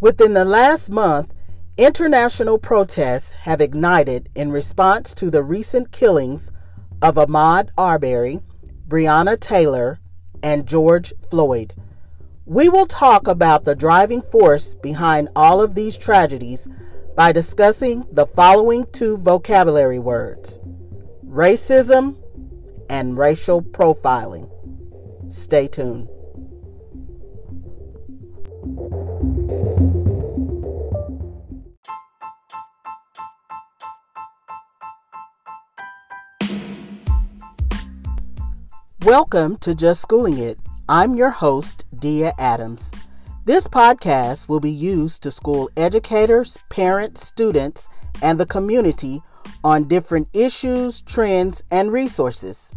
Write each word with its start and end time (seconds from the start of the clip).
Within 0.00 0.32
the 0.32 0.44
last 0.44 0.90
month, 0.90 1.34
international 1.76 2.56
protests 2.56 3.32
have 3.32 3.60
ignited 3.60 4.28
in 4.36 4.52
response 4.52 5.12
to 5.16 5.28
the 5.28 5.42
recent 5.42 5.90
killings 5.90 6.52
of 7.02 7.16
Ahmaud 7.16 7.70
Arbery, 7.76 8.38
Breonna 8.86 9.38
Taylor, 9.40 9.98
and 10.40 10.68
George 10.68 11.12
Floyd. 11.28 11.74
We 12.44 12.68
will 12.68 12.86
talk 12.86 13.26
about 13.26 13.64
the 13.64 13.74
driving 13.74 14.22
force 14.22 14.76
behind 14.76 15.30
all 15.34 15.60
of 15.60 15.74
these 15.74 15.98
tragedies 15.98 16.68
by 17.16 17.32
discussing 17.32 18.06
the 18.12 18.26
following 18.26 18.86
two 18.92 19.16
vocabulary 19.18 19.98
words 19.98 20.60
racism 21.26 22.16
and 22.88 23.18
racial 23.18 23.62
profiling. 23.62 24.48
Stay 25.32 25.66
tuned. 25.66 26.08
Welcome 39.02 39.56
to 39.58 39.74
Just 39.74 40.02
Schooling 40.02 40.38
It. 40.38 40.60
I'm 40.88 41.16
your 41.16 41.30
host, 41.30 41.84
Dia 41.98 42.34
Adams. 42.38 42.92
This 43.46 43.66
podcast 43.66 44.48
will 44.48 44.60
be 44.60 44.70
used 44.70 45.22
to 45.24 45.32
school 45.32 45.70
educators, 45.76 46.58
parents, 46.68 47.26
students, 47.26 47.88
and 48.22 48.38
the 48.38 48.46
community 48.46 49.22
on 49.64 49.88
different 49.88 50.28
issues, 50.32 51.02
trends, 51.02 51.64
and 51.70 51.90
resources. 51.90 52.72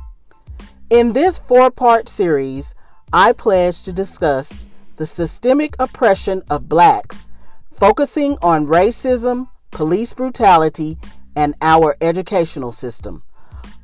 In 0.89 1.13
this 1.13 1.37
four 1.37 1.69
part 1.69 2.09
series, 2.09 2.73
I 3.13 3.33
pledge 3.33 3.83
to 3.83 3.93
discuss 3.93 4.63
the 5.01 5.07
systemic 5.07 5.75
oppression 5.79 6.43
of 6.47 6.69
blacks, 6.69 7.27
focusing 7.73 8.37
on 8.39 8.67
racism, 8.67 9.49
police 9.71 10.13
brutality, 10.13 10.95
and 11.35 11.55
our 11.59 11.97
educational 11.99 12.71
system, 12.71 13.23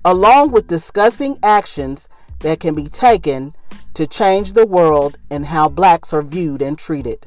along 0.06 0.52
with 0.52 0.68
discussing 0.68 1.36
actions 1.42 2.08
that 2.42 2.60
can 2.60 2.76
be 2.76 2.88
taken 2.88 3.56
to 3.96 4.06
change 4.06 4.54
the 4.54 4.68
world 4.68 5.18
and 5.32 5.48
how 5.48 5.68
blacks 5.68 6.14
are 6.14 6.22
viewed 6.22 6.62
and 6.62 6.78
treated. 6.78 7.26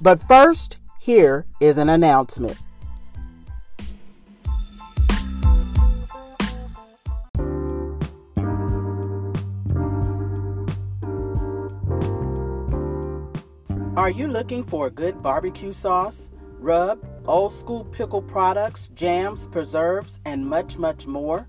But 0.00 0.22
first, 0.22 0.78
here 1.00 1.44
is 1.58 1.78
an 1.78 1.88
announcement. 1.88 2.58
Are 14.02 14.10
you 14.10 14.26
looking 14.26 14.64
for 14.64 14.88
a 14.88 14.90
good 14.90 15.22
barbecue 15.22 15.72
sauce, 15.72 16.28
rub, 16.58 16.98
old 17.24 17.52
school 17.52 17.84
pickle 17.84 18.20
products, 18.20 18.88
jams, 18.88 19.46
preserves, 19.46 20.18
and 20.24 20.44
much, 20.44 20.76
much 20.76 21.06
more? 21.06 21.46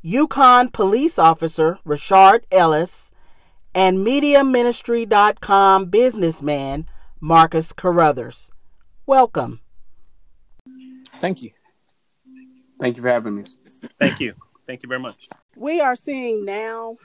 Yukon 0.00 0.70
police 0.70 1.18
officer 1.18 1.78
Rashard 1.84 2.44
Ellis, 2.50 3.12
and 3.74 3.98
MediaMinistry.com 3.98 5.90
businessman 5.90 6.86
Marcus 7.20 7.74
Carruthers. 7.74 8.50
Welcome. 9.04 9.60
Thank 11.20 11.42
you. 11.42 11.50
Thank 12.80 12.96
you 12.96 13.02
for 13.02 13.08
having 13.08 13.36
me. 13.36 13.44
Thank 13.98 14.20
you. 14.20 14.34
Thank 14.66 14.82
you 14.82 14.88
very 14.88 15.00
much. 15.00 15.28
We 15.56 15.80
are 15.80 15.96
seeing 15.96 16.44
now 16.44 16.96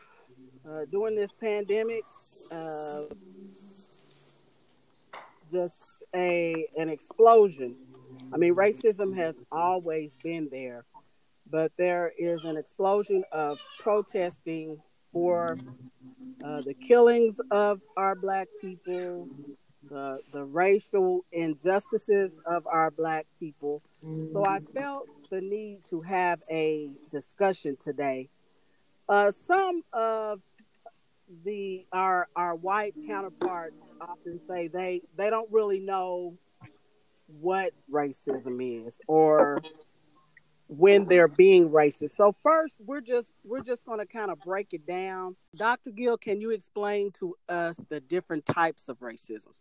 uh, 0.67 0.85
during 0.91 1.15
this 1.15 1.31
pandemic 1.31 2.03
uh, 2.51 3.03
just 5.51 6.05
a 6.15 6.67
an 6.77 6.89
explosion. 6.89 7.75
I 8.31 8.37
mean, 8.37 8.53
racism 8.53 9.15
has 9.15 9.35
always 9.51 10.11
been 10.23 10.47
there, 10.51 10.85
but 11.49 11.71
there 11.77 12.11
is 12.17 12.43
an 12.43 12.57
explosion 12.57 13.23
of 13.31 13.57
protesting 13.79 14.77
for 15.11 15.57
uh, 16.43 16.61
the 16.61 16.73
killings 16.73 17.39
of 17.49 17.81
our 17.97 18.13
black 18.13 18.47
people, 18.61 19.27
the 19.89 20.19
the 20.31 20.43
racial 20.43 21.25
injustices 21.31 22.39
of 22.45 22.67
our 22.67 22.91
black 22.91 23.25
people. 23.39 23.81
So 24.31 24.45
I 24.45 24.59
felt 24.73 25.07
the 25.29 25.41
need 25.41 25.85
to 25.85 26.01
have 26.01 26.39
a 26.51 26.89
discussion 27.11 27.77
today. 27.81 28.29
Uh, 29.07 29.31
some 29.31 29.83
of 29.93 30.41
the 31.45 31.85
our 31.91 32.27
our 32.35 32.55
white 32.55 32.93
counterparts 33.07 33.81
often 34.01 34.39
say 34.39 34.67
they 34.67 35.01
they 35.17 35.29
don't 35.29 35.49
really 35.51 35.79
know 35.79 36.37
what 37.27 37.71
racism 37.91 38.85
is 38.87 38.99
or 39.07 39.61
when 40.67 41.05
they're 41.05 41.27
being 41.27 41.69
racist. 41.69 42.11
So 42.11 42.35
first, 42.43 42.81
we're 42.85 43.01
just 43.01 43.35
we're 43.43 43.63
just 43.63 43.85
going 43.85 43.99
to 43.99 44.05
kind 44.05 44.31
of 44.31 44.39
break 44.41 44.73
it 44.73 44.85
down. 44.85 45.35
Dr. 45.55 45.91
Gill, 45.91 46.17
can 46.17 46.41
you 46.41 46.51
explain 46.51 47.11
to 47.13 47.35
us 47.47 47.79
the 47.89 47.99
different 47.99 48.45
types 48.45 48.89
of 48.89 48.99
racism? 48.99 49.53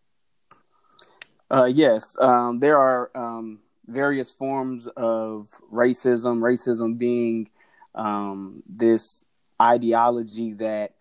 Uh, 1.51 1.65
yes, 1.65 2.17
um, 2.19 2.61
there 2.61 2.79
are 2.79 3.11
um, 3.15 3.61
various 3.87 4.31
forms 4.31 4.87
of 4.89 5.49
racism. 5.73 6.41
Racism 6.41 6.99
being 6.99 7.51
um, 7.95 8.63
this 8.69 9.25
ideology 9.61 10.55
that 10.55 10.95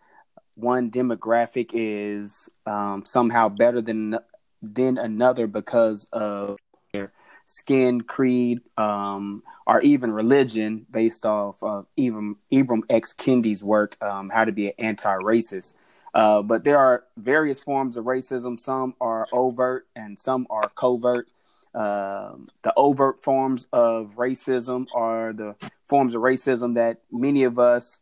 one 0.55 0.91
demographic 0.91 1.71
is 1.73 2.49
um, 2.65 3.03
somehow 3.05 3.49
better 3.49 3.81
than 3.81 4.17
than 4.61 4.97
another 4.97 5.47
because 5.47 6.07
of 6.11 6.59
their 6.93 7.11
skin, 7.45 8.01
creed, 8.01 8.61
um, 8.77 9.41
or 9.65 9.81
even 9.81 10.11
religion, 10.11 10.85
based 10.91 11.25
off 11.25 11.61
of 11.63 11.87
even 11.97 12.35
Ibram 12.51 12.83
X. 12.89 13.13
Kendi's 13.13 13.63
work, 13.63 13.97
um, 14.03 14.29
"How 14.29 14.45
to 14.45 14.51
Be 14.51 14.67
an 14.67 14.73
Anti-Racist." 14.77 15.73
Uh, 16.13 16.41
but 16.41 16.63
there 16.63 16.77
are 16.77 17.05
various 17.17 17.59
forms 17.59 17.95
of 17.95 18.05
racism. 18.05 18.59
Some 18.59 18.95
are 18.99 19.27
overt 19.31 19.87
and 19.95 20.19
some 20.19 20.45
are 20.49 20.69
covert. 20.69 21.27
Uh, 21.73 22.33
the 22.63 22.73
overt 22.75 23.19
forms 23.19 23.67
of 23.71 24.15
racism 24.15 24.85
are 24.93 25.33
the 25.33 25.55
forms 25.87 26.15
of 26.15 26.21
racism 26.21 26.75
that 26.75 26.97
many 27.11 27.43
of 27.43 27.59
us 27.59 28.01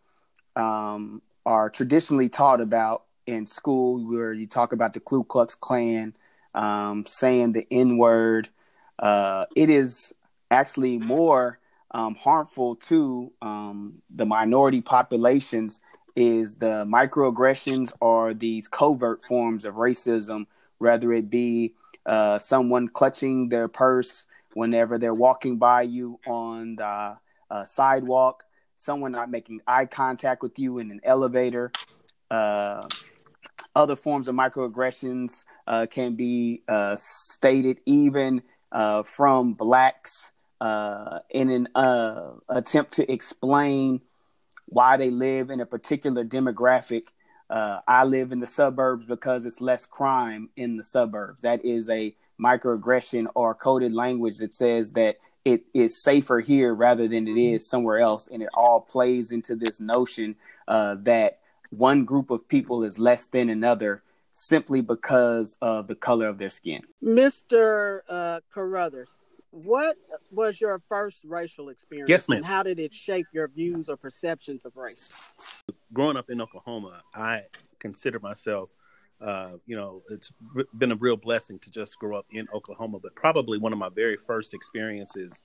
um, 0.55 1.21
are 1.45 1.69
traditionally 1.69 2.29
taught 2.29 2.61
about 2.61 3.03
in 3.25 3.45
school, 3.45 4.03
where 4.07 4.33
you 4.33 4.47
talk 4.47 4.73
about 4.73 4.93
the 4.93 4.99
Ku 4.99 5.23
Klux 5.23 5.53
Klan, 5.53 6.15
um, 6.55 7.05
saying 7.05 7.53
the 7.53 7.67
N 7.69 7.97
word. 7.97 8.49
Uh, 8.97 9.45
it 9.55 9.69
is 9.69 10.13
actually 10.51 10.97
more 10.97 11.59
um, 11.91 12.15
harmful 12.15 12.75
to 12.75 13.31
um, 13.41 14.01
the 14.13 14.25
minority 14.25 14.81
populations 14.81 15.79
is 16.15 16.55
the 16.55 16.85
microaggressions 16.85 17.93
or 18.01 18.33
these 18.33 18.67
covert 18.67 19.23
forms 19.23 19.63
of 19.63 19.75
racism, 19.75 20.45
whether 20.77 21.13
it 21.13 21.29
be 21.29 21.73
uh, 22.05 22.39
someone 22.39 22.87
clutching 22.87 23.49
their 23.49 23.67
purse 23.67 24.27
whenever 24.53 24.97
they're 24.97 25.13
walking 25.13 25.57
by 25.57 25.83
you 25.83 26.19
on 26.25 26.75
the 26.75 27.17
uh, 27.51 27.65
sidewalk, 27.65 28.43
someone 28.75 29.11
not 29.11 29.29
making 29.29 29.61
eye 29.67 29.85
contact 29.85 30.41
with 30.41 30.57
you 30.57 30.79
in 30.79 30.91
an 30.91 31.01
elevator. 31.03 31.71
Uh, 32.31 32.87
other 33.75 33.95
forms 33.95 34.27
of 34.27 34.35
microaggressions 34.35 35.43
uh, 35.67 35.85
can 35.89 36.15
be 36.15 36.63
uh, 36.67 36.95
stated 36.97 37.79
even 37.85 38.41
uh, 38.71 39.03
from 39.03 39.53
blacks 39.53 40.31
in 41.29 41.49
an 41.49 41.67
attempt 42.49 42.93
to 42.93 43.11
explain 43.11 44.01
why 44.65 44.97
they 44.97 45.09
live 45.09 45.49
in 45.49 45.61
a 45.61 45.65
particular 45.65 46.23
demographic. 46.23 47.07
Uh, 47.49 47.79
I 47.87 48.03
live 48.03 48.31
in 48.31 48.39
the 48.39 48.47
suburbs 48.47 49.05
because 49.05 49.45
it's 49.45 49.61
less 49.61 49.85
crime 49.85 50.49
in 50.55 50.77
the 50.77 50.83
suburbs. 50.83 51.41
That 51.41 51.65
is 51.65 51.89
a 51.89 52.15
microaggression 52.39 53.27
or 53.35 53.55
coded 53.55 53.93
language 53.93 54.37
that 54.37 54.53
says 54.53 54.93
that 54.93 55.17
it 55.45 55.63
is 55.73 56.01
safer 56.01 56.39
here 56.39 56.73
rather 56.73 57.07
than 57.07 57.27
it 57.27 57.37
is 57.37 57.67
somewhere 57.67 57.99
else, 57.99 58.27
and 58.27 58.43
it 58.43 58.49
all 58.53 58.81
plays 58.81 59.31
into 59.31 59.55
this 59.55 59.79
notion 59.79 60.35
uh, 60.67 60.95
that 60.99 61.39
one 61.71 62.05
group 62.05 62.29
of 62.29 62.47
people 62.47 62.83
is 62.83 62.99
less 62.99 63.25
than 63.27 63.49
another 63.49 64.03
simply 64.33 64.81
because 64.81 65.57
of 65.61 65.87
the 65.87 65.95
color 65.95 66.27
of 66.27 66.37
their 66.37 66.49
skin. 66.49 66.81
Mr. 67.03 68.01
Uh, 68.07 68.39
Carruthers, 68.53 69.09
what 69.51 69.97
was 70.31 70.61
your 70.61 70.81
first 70.87 71.23
racial 71.25 71.69
experience? 71.69 72.09
Yes, 72.09 72.29
ma'am. 72.29 72.37
And 72.37 72.45
how 72.45 72.63
did 72.63 72.79
it 72.79 72.93
shape 72.93 73.27
your 73.31 73.47
views 73.47 73.89
or 73.89 73.97
perceptions 73.97 74.65
of 74.65 74.75
race? 74.77 75.63
Growing 75.93 76.17
up 76.17 76.29
in 76.29 76.41
Oklahoma, 76.41 77.01
I 77.15 77.43
consider 77.79 78.19
myself, 78.19 78.69
uh, 79.21 79.53
you 79.65 79.75
know, 79.75 80.03
it's 80.09 80.31
been 80.77 80.91
a 80.91 80.95
real 80.95 81.17
blessing 81.17 81.59
to 81.59 81.71
just 81.71 81.97
grow 81.97 82.17
up 82.17 82.27
in 82.31 82.47
Oklahoma. 82.53 82.99
But 82.99 83.15
probably 83.15 83.57
one 83.57 83.73
of 83.73 83.79
my 83.79 83.89
very 83.89 84.17
first 84.17 84.53
experiences 84.53 85.43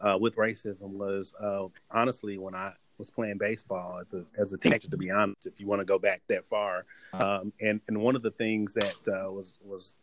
uh, 0.00 0.16
with 0.20 0.36
racism 0.36 0.90
was 0.90 1.34
uh, 1.40 1.66
honestly 1.90 2.38
when 2.38 2.54
I 2.54 2.72
was 2.98 3.10
playing 3.10 3.38
baseball 3.38 4.00
as 4.00 4.14
a 4.14 4.24
as 4.38 4.52
a 4.52 4.58
teenager. 4.58 4.88
To 4.88 4.96
be 4.96 5.10
honest, 5.10 5.46
if 5.46 5.58
you 5.58 5.66
want 5.66 5.80
to 5.80 5.84
go 5.84 5.98
back 5.98 6.22
that 6.28 6.46
far, 6.46 6.84
um, 7.14 7.52
and 7.60 7.80
and 7.88 7.98
one 8.00 8.14
of 8.14 8.22
the 8.22 8.30
things 8.30 8.74
that 8.74 8.94
uh, 9.08 9.30
was 9.32 9.58
was 9.64 9.98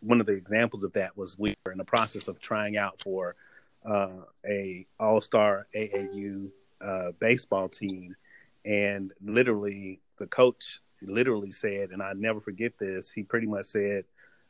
one 0.00 0.20
of 0.20 0.26
the 0.26 0.32
examples 0.32 0.84
of 0.84 0.92
that 0.94 1.16
was 1.16 1.38
we 1.38 1.54
were 1.64 1.72
in 1.72 1.78
the 1.78 1.84
process 1.84 2.28
of 2.28 2.40
trying 2.40 2.76
out 2.76 3.00
for 3.00 3.36
uh, 3.84 4.22
a 4.46 4.86
All 4.98 5.20
Star 5.20 5.66
AAU 5.74 6.50
uh, 6.80 7.12
baseball 7.18 7.68
team, 7.68 8.16
and 8.64 9.12
literally 9.22 10.00
the 10.18 10.26
coach 10.26 10.80
literally 11.02 11.52
said, 11.52 11.90
and 11.90 12.02
I 12.02 12.12
never 12.14 12.40
forget 12.40 12.72
this. 12.78 13.10
He 13.10 13.22
pretty 13.22 13.46
much 13.46 13.66
said, 13.66 14.04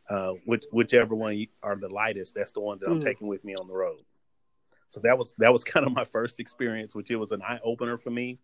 uh, 0.08 0.32
which, 0.44 0.64
whichever 0.72 1.14
one 1.14 1.46
are 1.62 1.76
the 1.76 1.88
lightest, 1.88 2.34
that's 2.34 2.52
the 2.52 2.60
one 2.60 2.78
that 2.80 2.88
I'm 2.88 3.00
mm. 3.00 3.04
taking 3.04 3.28
with 3.28 3.44
me 3.44 3.54
on 3.54 3.68
the 3.68 3.74
road. 3.74 4.00
So 4.90 5.00
that 5.00 5.16
was 5.16 5.34
that 5.38 5.52
was 5.52 5.64
kind 5.72 5.86
of 5.86 5.92
my 5.92 6.04
first 6.04 6.40
experience, 6.40 6.94
which 6.94 7.10
it 7.10 7.16
was 7.16 7.32
an 7.32 7.42
eye 7.42 7.60
opener 7.62 7.96
for 7.96 8.10
me. 8.10 8.38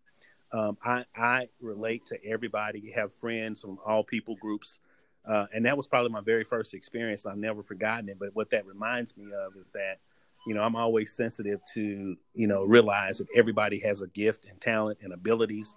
Um, 0.51 0.77
I 0.83 1.05
I 1.15 1.49
relate 1.61 2.05
to 2.07 2.25
everybody, 2.25 2.91
have 2.91 3.13
friends 3.15 3.61
from 3.61 3.79
all 3.85 4.03
people 4.03 4.35
groups, 4.35 4.79
uh, 5.27 5.45
and 5.53 5.65
that 5.65 5.75
was 5.75 5.87
probably 5.87 6.09
my 6.09 6.21
very 6.21 6.43
first 6.43 6.73
experience. 6.73 7.25
I've 7.25 7.37
never 7.37 7.61
forgotten 7.61 8.09
it. 8.09 8.17
But 8.19 8.35
what 8.35 8.49
that 8.51 8.65
reminds 8.65 9.17
me 9.17 9.25
of 9.33 9.55
is 9.57 9.69
that 9.73 9.99
you 10.45 10.53
know 10.53 10.61
I'm 10.61 10.75
always 10.75 11.13
sensitive 11.13 11.59
to 11.73 12.15
you 12.33 12.47
know 12.47 12.63
realize 12.63 13.17
that 13.17 13.27
everybody 13.35 13.79
has 13.79 14.01
a 14.01 14.07
gift 14.07 14.45
and 14.45 14.59
talent 14.61 14.99
and 15.01 15.13
abilities. 15.13 15.75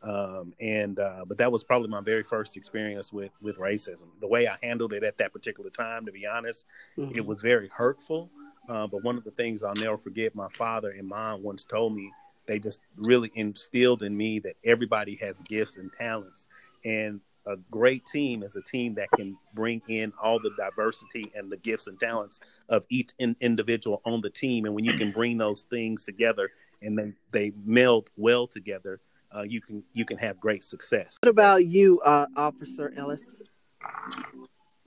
Um, 0.00 0.54
and 0.60 0.98
uh, 0.98 1.24
but 1.26 1.38
that 1.38 1.50
was 1.50 1.64
probably 1.64 1.88
my 1.88 2.00
very 2.00 2.22
first 2.22 2.56
experience 2.56 3.12
with 3.12 3.32
with 3.42 3.58
racism. 3.58 4.06
The 4.20 4.28
way 4.28 4.48
I 4.48 4.56
handled 4.62 4.92
it 4.92 5.02
at 5.02 5.18
that 5.18 5.32
particular 5.32 5.70
time, 5.70 6.06
to 6.06 6.12
be 6.12 6.26
honest, 6.26 6.66
mm-hmm. 6.96 7.16
it 7.16 7.26
was 7.26 7.40
very 7.40 7.68
hurtful. 7.68 8.30
Uh, 8.68 8.86
but 8.86 9.02
one 9.02 9.16
of 9.16 9.24
the 9.24 9.30
things 9.30 9.62
I'll 9.62 9.74
never 9.74 9.96
forget, 9.96 10.34
my 10.34 10.48
father 10.50 10.90
and 10.90 11.08
mom 11.08 11.42
once 11.42 11.64
told 11.64 11.94
me 11.94 12.12
they 12.46 12.58
just 12.58 12.80
really 12.96 13.32
instilled 13.34 14.02
in 14.02 14.16
me 14.16 14.38
that 14.40 14.56
everybody 14.64 15.16
has 15.16 15.42
gifts 15.42 15.76
and 15.76 15.92
talents, 15.92 16.48
and 16.84 17.20
a 17.48 17.56
great 17.70 18.04
team 18.04 18.42
is 18.42 18.56
a 18.56 18.62
team 18.62 18.94
that 18.94 19.10
can 19.16 19.36
bring 19.54 19.80
in 19.88 20.12
all 20.22 20.38
the 20.38 20.50
diversity 20.56 21.32
and 21.34 21.50
the 21.50 21.56
gifts 21.56 21.86
and 21.86 21.98
talents 21.98 22.40
of 22.68 22.84
each 22.90 23.10
in- 23.18 23.36
individual 23.40 24.02
on 24.04 24.20
the 24.20 24.30
team. 24.30 24.66
And 24.66 24.74
when 24.74 24.84
you 24.84 24.92
can 24.92 25.10
bring 25.10 25.38
those 25.38 25.62
things 25.62 26.04
together 26.04 26.50
and 26.82 26.98
then 26.98 27.16
they 27.32 27.52
meld 27.64 28.10
well 28.16 28.46
together, 28.46 29.00
uh, 29.34 29.42
you 29.42 29.60
can 29.60 29.82
you 29.92 30.04
can 30.04 30.18
have 30.18 30.40
great 30.40 30.64
success. 30.64 31.18
What 31.22 31.30
about 31.30 31.66
you, 31.66 32.00
uh, 32.00 32.26
Officer 32.36 32.92
Ellis? 32.96 33.22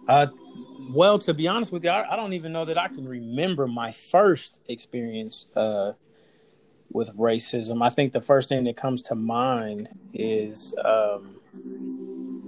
Uh, 0.08 0.28
well, 0.92 1.20
to 1.20 1.34
be 1.34 1.48
honest 1.48 1.72
with 1.72 1.84
you, 1.84 1.90
I, 1.90 2.14
I, 2.14 2.16
don't 2.16 2.34
even 2.34 2.52
know 2.52 2.66
that 2.66 2.78
I 2.78 2.88
can 2.88 3.08
remember 3.08 3.68
my 3.68 3.92
first 3.92 4.60
experience 4.68 5.46
uh, 5.56 5.94
with 6.92 7.16
racism. 7.16 7.84
I 7.84 7.90
think 7.90 8.14
the 8.14 8.22
first 8.22 8.50
thing 8.50 8.64
that 8.64 8.76
comes 8.76 9.04
to 9.04 9.16
mind 9.16 9.90
is 10.14 10.76
um, 10.84 11.40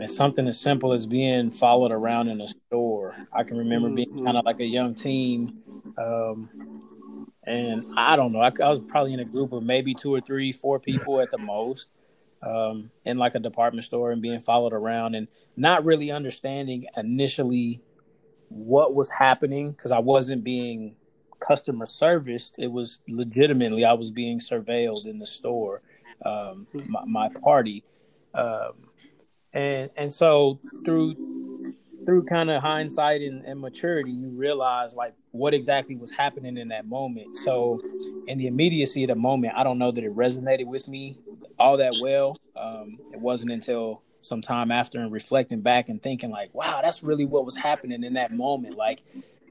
it's 0.03 0.15
something 0.15 0.47
as 0.47 0.59
simple 0.59 0.93
as 0.93 1.05
being 1.05 1.51
followed 1.51 1.91
around 1.91 2.27
in 2.27 2.41
a 2.41 2.47
store. 2.47 3.15
I 3.31 3.43
can 3.43 3.57
remember 3.57 3.89
being 3.89 4.09
mm-hmm. 4.09 4.25
kind 4.25 4.37
of 4.37 4.45
like 4.45 4.59
a 4.59 4.65
young 4.65 4.95
teen. 4.95 5.61
Um, 5.97 6.49
and 7.45 7.85
I 7.97 8.15
don't 8.15 8.31
know, 8.31 8.39
I, 8.39 8.51
I, 8.63 8.69
was 8.69 8.79
probably 8.79 9.13
in 9.13 9.19
a 9.19 9.25
group 9.25 9.51
of 9.51 9.63
maybe 9.63 9.93
two 9.93 10.13
or 10.13 10.21
three, 10.21 10.51
four 10.51 10.79
people 10.79 11.19
at 11.19 11.29
the 11.29 11.37
most 11.37 11.89
um, 12.41 12.89
in 13.05 13.17
like 13.17 13.35
a 13.35 13.39
department 13.39 13.85
store 13.85 14.11
and 14.11 14.21
being 14.21 14.39
followed 14.39 14.73
around 14.73 15.15
and 15.15 15.27
not 15.55 15.83
really 15.85 16.11
understanding 16.11 16.85
initially 16.95 17.81
what 18.49 18.93
was 18.93 19.09
happening 19.09 19.71
because 19.71 19.91
I 19.91 19.99
wasn't 19.99 20.43
being 20.43 20.95
customer 21.39 21.85
serviced. 21.85 22.59
It 22.59 22.71
was 22.71 22.99
legitimately 23.07 23.85
I 23.85 23.93
was 23.93 24.11
being 24.11 24.39
surveilled 24.39 25.05
in 25.05 25.19
the 25.19 25.27
store, 25.27 25.81
um, 26.25 26.67
my, 26.87 27.03
my, 27.05 27.29
party, 27.29 27.83
um, 28.33 28.73
and 29.53 29.89
and 29.95 30.11
so 30.11 30.59
through 30.83 31.15
through 32.05 32.25
kind 32.25 32.49
of 32.49 32.61
hindsight 32.61 33.21
and, 33.21 33.45
and, 33.45 33.59
maturity, 33.59 34.11
you 34.11 34.27
realize 34.29 34.93
like 34.93 35.13
what 35.31 35.53
exactly 35.53 35.95
was 35.95 36.11
happening 36.11 36.57
in 36.57 36.67
that 36.69 36.85
moment. 36.85 37.37
So, 37.37 37.81
in 38.27 38.37
the 38.37 38.47
immediacy 38.47 39.03
of 39.03 39.09
the 39.09 39.15
moment, 39.15 39.53
I 39.55 39.63
don't 39.63 39.77
know 39.77 39.91
that 39.91 40.03
it 40.03 40.15
resonated 40.15 40.67
with 40.67 40.87
me 40.87 41.17
all 41.59 41.77
that 41.77 41.93
well. 42.01 42.37
Um, 42.55 42.99
it 43.13 43.19
wasn't 43.19 43.51
until 43.51 44.01
some 44.21 44.41
time 44.41 44.71
after 44.71 44.99
and 44.99 45.11
reflecting 45.11 45.61
back 45.61 45.89
and 45.89 46.01
thinking 46.01 46.31
like, 46.31 46.53
wow, 46.53 46.81
that's 46.81 47.03
really 47.03 47.25
what 47.25 47.45
was 47.45 47.55
happening 47.55 48.03
in 48.03 48.13
that 48.13 48.31
moment. 48.31 48.75
Like, 48.75 49.03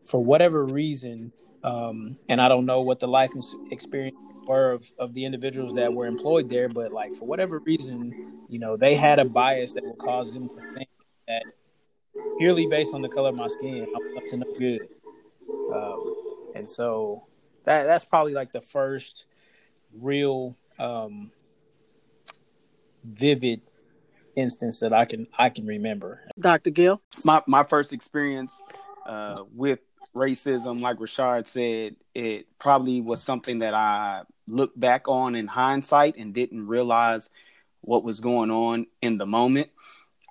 for 0.04 0.22
whatever 0.22 0.64
reason, 0.64 1.32
um, 1.64 2.16
and 2.28 2.40
I 2.40 2.48
don't 2.48 2.66
know 2.66 2.80
what 2.80 3.00
the 3.00 3.08
life 3.08 3.30
experience 3.70 4.16
were 4.46 4.72
of, 4.72 4.92
of 4.98 5.14
the 5.14 5.24
individuals 5.24 5.74
that 5.74 5.92
were 5.92 6.06
employed 6.06 6.48
there, 6.48 6.68
but 6.68 6.92
like 6.92 7.12
for 7.12 7.26
whatever 7.26 7.58
reason, 7.60 8.44
you 8.48 8.58
know, 8.58 8.76
they 8.76 8.94
had 8.94 9.18
a 9.18 9.24
bias 9.24 9.72
that 9.74 9.84
would 9.84 9.98
cause 9.98 10.32
them 10.32 10.48
to 10.48 10.74
think 10.74 10.88
that 11.28 11.42
purely 12.38 12.66
based 12.66 12.94
on 12.94 13.02
the 13.02 13.08
color 13.08 13.30
of 13.30 13.34
my 13.34 13.48
skin, 13.48 13.86
I'm 13.94 14.16
up 14.16 14.26
to 14.28 14.36
no 14.36 14.46
good. 14.58 14.88
Um, 15.72 16.14
and 16.54 16.68
so 16.68 17.26
that 17.64 17.84
that's 17.84 18.04
probably 18.04 18.34
like 18.34 18.52
the 18.52 18.60
first 18.60 19.26
real 19.94 20.56
um, 20.78 21.30
vivid 23.04 23.62
instance 24.36 24.80
that 24.80 24.92
I 24.92 25.04
can 25.04 25.26
I 25.38 25.48
can 25.48 25.66
remember. 25.66 26.20
Dr. 26.38 26.70
Gill, 26.70 27.02
my 27.24 27.42
my 27.46 27.62
first 27.62 27.92
experience 27.92 28.60
uh, 29.06 29.44
with 29.54 29.80
racism, 30.14 30.80
like 30.80 30.98
Rashard 30.98 31.46
said, 31.46 31.96
it 32.14 32.46
probably 32.58 33.00
was 33.00 33.22
something 33.22 33.60
that 33.60 33.74
I 33.74 34.22
looked 34.48 34.78
back 34.78 35.08
on 35.08 35.34
in 35.34 35.46
hindsight 35.46 36.16
and 36.16 36.34
didn't 36.34 36.66
realize 36.66 37.30
what 37.82 38.04
was 38.04 38.20
going 38.20 38.50
on 38.50 38.86
in 39.00 39.18
the 39.18 39.26
moment. 39.26 39.70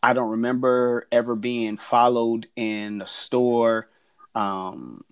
I 0.03 0.13
don't 0.13 0.31
remember 0.31 1.07
ever 1.11 1.35
being 1.35 1.77
followed 1.77 2.47
in 2.55 3.01
a 3.01 3.07
store. 3.07 3.87
Um, 4.33 5.03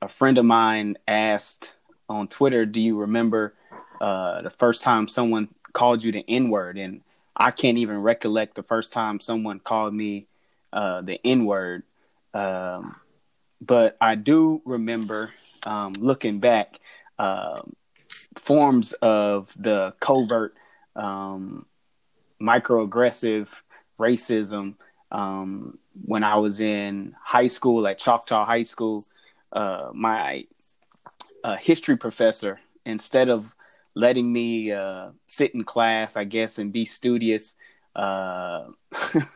a 0.00 0.08
friend 0.08 0.38
of 0.38 0.44
mine 0.44 0.96
asked 1.06 1.72
on 2.08 2.28
Twitter, 2.28 2.66
"Do 2.66 2.80
you 2.80 2.98
remember 2.98 3.54
uh, 4.00 4.42
the 4.42 4.50
first 4.50 4.82
time 4.82 5.06
someone 5.06 5.48
called 5.72 6.02
you 6.02 6.12
the 6.12 6.24
N 6.26 6.50
word?" 6.50 6.76
And 6.76 7.02
I 7.36 7.50
can't 7.50 7.78
even 7.78 7.98
recollect 7.98 8.56
the 8.56 8.62
first 8.62 8.92
time 8.92 9.20
someone 9.20 9.60
called 9.60 9.94
me 9.94 10.26
uh, 10.72 11.02
the 11.02 11.20
N 11.24 11.44
word. 11.44 11.84
Um, 12.34 12.96
but 13.60 13.96
I 14.00 14.16
do 14.16 14.60
remember 14.64 15.30
um, 15.62 15.92
looking 15.92 16.40
back 16.40 16.68
um, 17.18 17.74
forms 18.36 18.92
of 18.94 19.52
the 19.58 19.94
covert 20.00 20.54
um, 20.96 21.66
microaggressive 22.40 23.48
racism 23.98 24.74
um, 25.10 25.78
when 26.04 26.24
I 26.24 26.36
was 26.36 26.60
in 26.60 27.14
high 27.22 27.46
school 27.46 27.86
at 27.86 27.98
Choctaw 27.98 28.44
High 28.44 28.64
School. 28.64 29.04
Uh, 29.52 29.90
my 29.92 30.46
uh, 31.44 31.56
history 31.56 31.96
professor, 31.96 32.58
instead 32.86 33.28
of 33.28 33.54
letting 33.94 34.32
me 34.32 34.72
uh, 34.72 35.10
sit 35.26 35.54
in 35.54 35.64
class, 35.64 36.16
I 36.16 36.24
guess, 36.24 36.58
and 36.58 36.72
be 36.72 36.86
studious, 36.86 37.52
uh, 37.94 38.68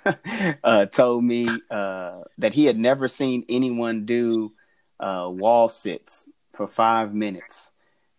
uh, 0.65 0.87
told 0.87 1.25
me 1.25 1.49
uh, 1.71 2.23
that 2.39 2.55
he 2.55 2.65
had 2.65 2.79
never 2.79 3.09
seen 3.09 3.45
anyone 3.49 4.07
do 4.07 4.53
wall 4.99 5.69
sits 5.69 6.29
for 6.55 6.67
five 6.67 7.15
minutes. 7.15 7.71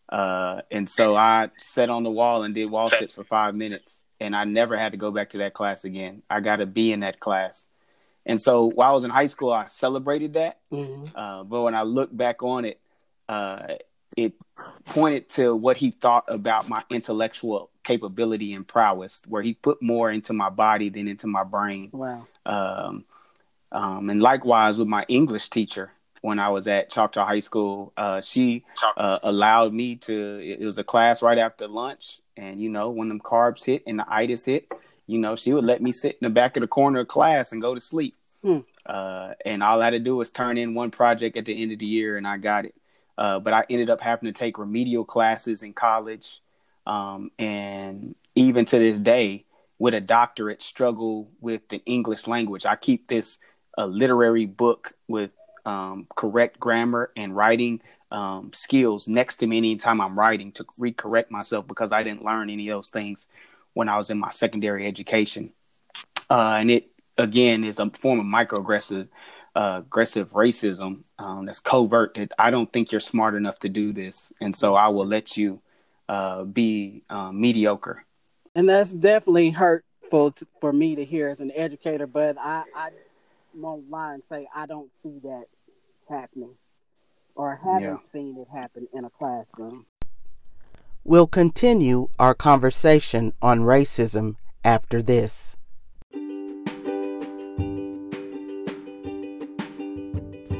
And 0.10 0.90
so 0.90 1.16
I 1.16 1.50
sat 1.58 1.90
on 1.90 2.04
the 2.04 2.12
wall 2.12 2.44
and 2.44 2.56
did 2.56 2.66
wall 2.66 2.90
sits 2.90 3.14
for 3.14 3.24
five 3.24 3.56
minutes 3.56 4.04
and 4.20 4.36
I 4.36 4.46
never 4.46 4.78
had 4.78 4.94
to 4.94 4.98
go 4.98 5.12
back 5.12 5.32
to 5.32 5.40
that 5.40 5.54
class 5.54 5.84
again. 5.86 6.24
I 6.30 6.40
got 6.40 6.58
to 6.58 6.66
be 6.66 6.92
in 6.92 7.02
that 7.02 7.20
class. 7.20 7.68
And 8.26 8.42
so 8.42 8.66
while 8.66 8.92
I 8.92 8.96
was 8.96 9.04
in 9.04 9.10
high 9.10 9.28
school, 9.28 9.54
I 9.54 9.68
celebrated 9.68 10.34
that. 10.34 10.60
Mm-hmm. 10.72 11.18
Uh, 11.18 11.44
but 11.44 11.62
when 11.62 11.76
I 11.76 11.84
look 11.84 12.16
back 12.16 12.44
on 12.44 12.66
it, 12.66 12.80
uh, 13.30 13.76
it 14.18 14.34
pointed 14.86 15.30
to 15.30 15.56
what 15.56 15.78
he 15.78 15.92
thought 15.92 16.26
about 16.28 16.68
my 16.68 16.84
intellectual 16.90 17.70
capability 17.84 18.54
and 18.54 18.68
prowess, 18.68 19.22
where 19.28 19.44
he 19.44 19.54
put 19.54 19.82
more 19.82 20.12
into 20.12 20.34
my 20.34 20.50
body 20.50 20.90
than 20.90 21.08
into 21.08 21.28
my 21.28 21.44
brain. 21.44 21.90
Wow. 21.94 22.26
Um, 22.46 23.06
um, 23.72 24.10
and 24.10 24.22
likewise 24.22 24.78
with 24.78 24.88
my 24.88 25.06
English 25.08 25.50
teacher, 25.50 25.92
when 26.21 26.39
I 26.39 26.50
was 26.50 26.67
at 26.67 26.89
Choctaw 26.89 27.25
High 27.25 27.39
School. 27.39 27.93
Uh, 27.97 28.21
she 28.21 28.65
uh, 28.95 29.19
allowed 29.24 29.74
me 29.74 29.95
to. 29.97 30.39
It 30.59 30.65
was 30.65 30.77
a 30.77 30.83
class 30.83 31.21
right 31.21 31.38
after 31.38 31.67
lunch, 31.67 32.21
and 32.36 32.62
you 32.62 32.69
know 32.69 32.89
when 32.89 33.09
them 33.09 33.19
carbs 33.19 33.65
hit 33.65 33.83
and 33.88 34.00
the 34.00 34.05
itis 34.07 34.45
hit, 34.45 34.71
you 35.05 35.19
know 35.19 35.36
she 35.36 35.53
would 35.53 35.65
let 35.65 35.81
me 35.81 35.91
sit 35.91 36.17
in 36.21 36.27
the 36.27 36.33
back 36.33 36.57
of 36.57 36.62
the 36.62 36.67
corner 36.67 37.00
of 37.00 37.07
class 37.07 37.51
and 37.51 37.62
go 37.62 37.74
to 37.74 37.81
sleep. 37.81 38.15
Hmm. 38.41 38.59
Uh, 38.86 39.33
and 39.45 39.62
all 39.62 39.81
I 39.81 39.86
had 39.86 39.91
to 39.91 40.00
do 40.00 40.15
was 40.15 40.31
turn 40.31 40.57
in 40.57 40.74
one 40.74 40.91
project 40.91 41.36
at 41.38 41.45
the 41.45 41.62
end 41.62 41.71
of 41.71 41.79
the 41.79 41.86
year, 41.86 42.17
and 42.17 42.27
I 42.27 42.38
got 42.38 42.65
it. 42.65 42.75
Uh, 43.17 43.39
but 43.39 43.53
I 43.53 43.65
ended 43.69 43.89
up 43.89 44.00
having 44.00 44.31
to 44.31 44.38
take 44.38 44.57
remedial 44.57 45.03
classes 45.03 45.63
in 45.63 45.74
college, 45.74 46.41
um, 46.86 47.31
and 47.38 48.15
even 48.36 48.65
to 48.65 48.77
this 48.77 49.00
day, 49.00 49.43
with 49.79 49.93
a 49.93 50.01
doctorate, 50.01 50.62
struggle 50.62 51.29
with 51.41 51.67
the 51.69 51.83
English 51.86 52.27
language. 52.27 52.65
I 52.65 52.75
keep 52.75 53.07
this 53.07 53.39
a 53.77 53.86
literary 53.86 54.45
book 54.45 54.93
with 55.07 55.31
correct 56.17 56.59
grammar 56.59 57.12
and 57.15 57.33
writing 57.33 57.79
um, 58.12 58.51
skills 58.53 59.07
next 59.07 59.38
to 59.38 59.47
me 59.47 59.57
anytime 59.57 60.01
I'm 60.01 60.19
writing 60.19 60.51
to 60.53 60.65
recorrect 60.79 61.29
myself 61.31 61.67
because 61.67 61.93
I 61.93 62.03
didn't 62.03 62.25
learn 62.25 62.50
any 62.50 62.67
of 62.69 62.77
those 62.77 62.89
things 62.89 63.27
when 63.74 63.88
I 63.88 63.97
was 63.97 64.09
in 64.09 64.17
my 64.17 64.31
secondary 64.31 64.86
education. 64.86 65.51
Uh, 66.29 66.57
and 66.59 66.71
it 66.71 66.89
again 67.17 67.63
is 67.63 67.79
a 67.79 67.89
form 67.91 68.19
of 68.19 68.25
microaggressive 68.25 69.07
uh, 69.55 69.81
aggressive 69.86 70.31
racism 70.31 71.09
um, 71.17 71.45
that's 71.45 71.59
covert. 71.59 72.15
That 72.15 72.31
I 72.38 72.51
don't 72.51 72.71
think 72.71 72.91
you're 72.91 73.01
smart 73.01 73.36
enough 73.36 73.59
to 73.59 73.69
do 73.69 73.93
this, 73.93 74.31
and 74.41 74.55
so 74.55 74.75
I 74.75 74.89
will 74.89 75.05
let 75.05 75.38
you 75.38 75.62
uh, 76.09 76.43
be 76.43 77.03
um, 77.09 77.39
mediocre. 77.39 78.05
And 78.55 78.67
that's 78.69 78.91
definitely 78.91 79.51
hurtful 79.51 80.33
for 80.62 80.74
me 80.74 80.95
to 80.95 81.03
hear 81.03 81.29
as 81.29 81.39
an 81.39 81.51
educator. 81.55 82.07
But 82.07 82.38
I, 82.38 82.63
I 82.75 82.89
won't 83.55 83.89
lie 83.89 84.13
and 84.13 84.24
say 84.29 84.47
I 84.55 84.65
don't 84.65 84.91
see 85.01 85.19
that 85.24 85.45
happening 86.10 86.56
or 87.36 87.56
haven't 87.64 87.82
yeah. 87.82 88.12
seen 88.12 88.38
it 88.38 88.48
happen 88.52 88.88
in 88.94 89.06
a 89.06 89.10
classroom. 89.10 89.86
We'll 91.04 91.28
continue 91.28 92.10
our 92.20 92.34
conversation 92.34 93.34
on 93.42 93.62
racism 93.62 94.36
after 94.64 95.02
this. 95.02 95.56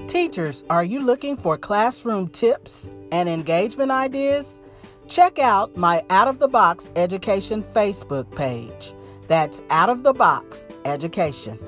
Teachers, 0.08 0.64
are 0.70 0.84
you 0.84 1.00
looking 1.00 1.36
for 1.36 1.58
classroom 1.58 2.30
tips 2.30 2.94
and 3.12 3.28
engagement 3.28 3.92
ideas? 3.92 4.62
Check 5.08 5.40
out 5.40 5.76
my 5.76 6.04
Out 6.10 6.28
of 6.28 6.40
the 6.40 6.48
Box 6.48 6.92
Education 6.96 7.64
Facebook 7.64 8.34
page. 8.36 8.94
That's 9.28 9.62
Out 9.70 9.90
of 9.90 10.04
the 10.04 10.14
Box 10.14 10.68
Education. 10.86 11.60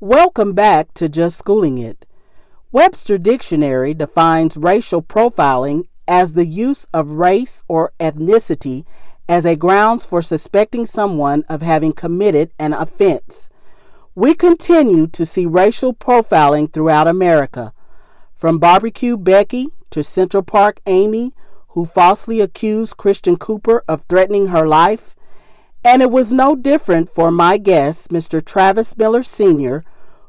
Welcome 0.00 0.52
back 0.52 0.92
to 0.92 1.08
Just 1.08 1.38
Schooling 1.38 1.78
It. 1.78 2.04
Webster 2.70 3.16
Dictionary 3.16 3.94
defines 3.94 4.58
racial 4.58 5.00
profiling 5.00 5.84
as 6.06 6.34
the 6.34 6.44
use 6.44 6.86
of 6.92 7.12
race 7.12 7.64
or 7.66 7.94
ethnicity 7.98 8.84
as 9.26 9.46
a 9.46 9.56
grounds 9.56 10.04
for 10.04 10.20
suspecting 10.20 10.84
someone 10.84 11.44
of 11.48 11.62
having 11.62 11.94
committed 11.94 12.50
an 12.58 12.74
offense. 12.74 13.48
We 14.14 14.34
continue 14.34 15.06
to 15.06 15.24
see 15.24 15.46
racial 15.46 15.94
profiling 15.94 16.70
throughout 16.70 17.08
America, 17.08 17.72
from 18.34 18.58
Barbecue 18.58 19.16
Becky 19.16 19.68
to 19.92 20.04
Central 20.04 20.42
Park 20.42 20.78
Amy, 20.84 21.32
who 21.68 21.86
falsely 21.86 22.42
accused 22.42 22.98
Christian 22.98 23.38
Cooper 23.38 23.82
of 23.88 24.02
threatening 24.02 24.48
her 24.48 24.68
life. 24.68 25.14
And 25.86 26.02
it 26.02 26.10
was 26.10 26.32
no 26.32 26.56
different 26.56 27.08
for 27.08 27.30
my 27.30 27.58
guest, 27.58 28.10
Mr. 28.10 28.44
Travis 28.44 28.96
Miller 28.96 29.22
Sr., 29.22 29.84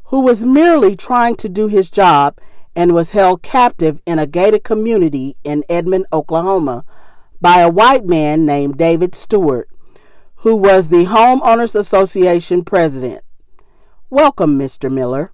who 0.06 0.20
was 0.20 0.46
merely 0.46 0.96
trying 0.96 1.36
to 1.38 1.50
do 1.50 1.68
his 1.68 1.90
job 1.90 2.38
and 2.76 2.94
was 2.94 3.12
held 3.12 3.42
captive 3.42 4.00
in 4.06 4.20
a 4.20 4.28
gated 4.28 4.64
community 4.64 5.36
in 5.44 5.64
Edmond, 5.68 6.06
Oklahoma, 6.14 6.86
by 7.42 7.62
a 7.62 7.72
white 7.72 8.06
man 8.06 8.46
named 8.46 8.78
David 8.78 9.16
Stewart, 9.16 9.68
who 10.36 10.56
was 10.56 10.90
the 10.90 11.06
Homeowners 11.06 11.76
Association 11.76 12.64
president. 12.64 13.24
Welcome, 14.12 14.60
Mr. 14.60 14.92
Miller. 14.92 15.32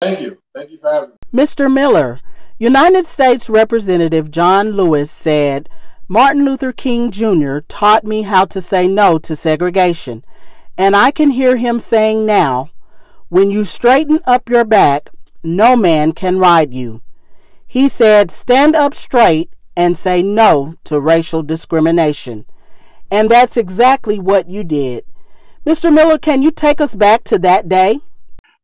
Thank 0.00 0.20
you. 0.20 0.38
Thank 0.54 0.70
you 0.70 0.78
for 0.78 0.92
having 0.92 1.10
me. 1.10 1.16
Mr. 1.34 1.70
Miller, 1.70 2.20
United 2.60 3.06
States 3.06 3.50
Representative 3.50 4.30
John 4.30 4.70
Lewis 4.70 5.10
said, 5.10 5.68
Martin 6.08 6.44
Luther 6.44 6.72
King 6.72 7.10
Jr. 7.10 7.58
taught 7.66 8.04
me 8.04 8.22
how 8.22 8.44
to 8.44 8.60
say 8.60 8.86
no 8.86 9.18
to 9.18 9.34
segregation, 9.34 10.24
and 10.78 10.94
I 10.94 11.10
can 11.10 11.30
hear 11.30 11.56
him 11.56 11.80
saying 11.80 12.24
now, 12.24 12.70
when 13.28 13.50
you 13.50 13.64
straighten 13.64 14.20
up 14.24 14.48
your 14.48 14.64
back, 14.64 15.10
no 15.42 15.76
man 15.76 16.12
can 16.12 16.38
ride 16.38 16.72
you. 16.72 17.02
He 17.66 17.88
said, 17.88 18.30
Stand 18.30 18.76
up 18.76 18.94
straight 18.94 19.50
and 19.76 19.98
say 19.98 20.22
no 20.22 20.76
to 20.84 21.00
racial 21.00 21.42
discrimination. 21.42 22.46
And 23.10 23.28
that's 23.28 23.56
exactly 23.56 24.20
what 24.20 24.48
you 24.48 24.62
did. 24.62 25.04
Mr. 25.66 25.92
Miller, 25.92 26.18
can 26.18 26.40
you 26.40 26.52
take 26.52 26.80
us 26.80 26.94
back 26.94 27.24
to 27.24 27.38
that 27.38 27.68
day? 27.68 27.98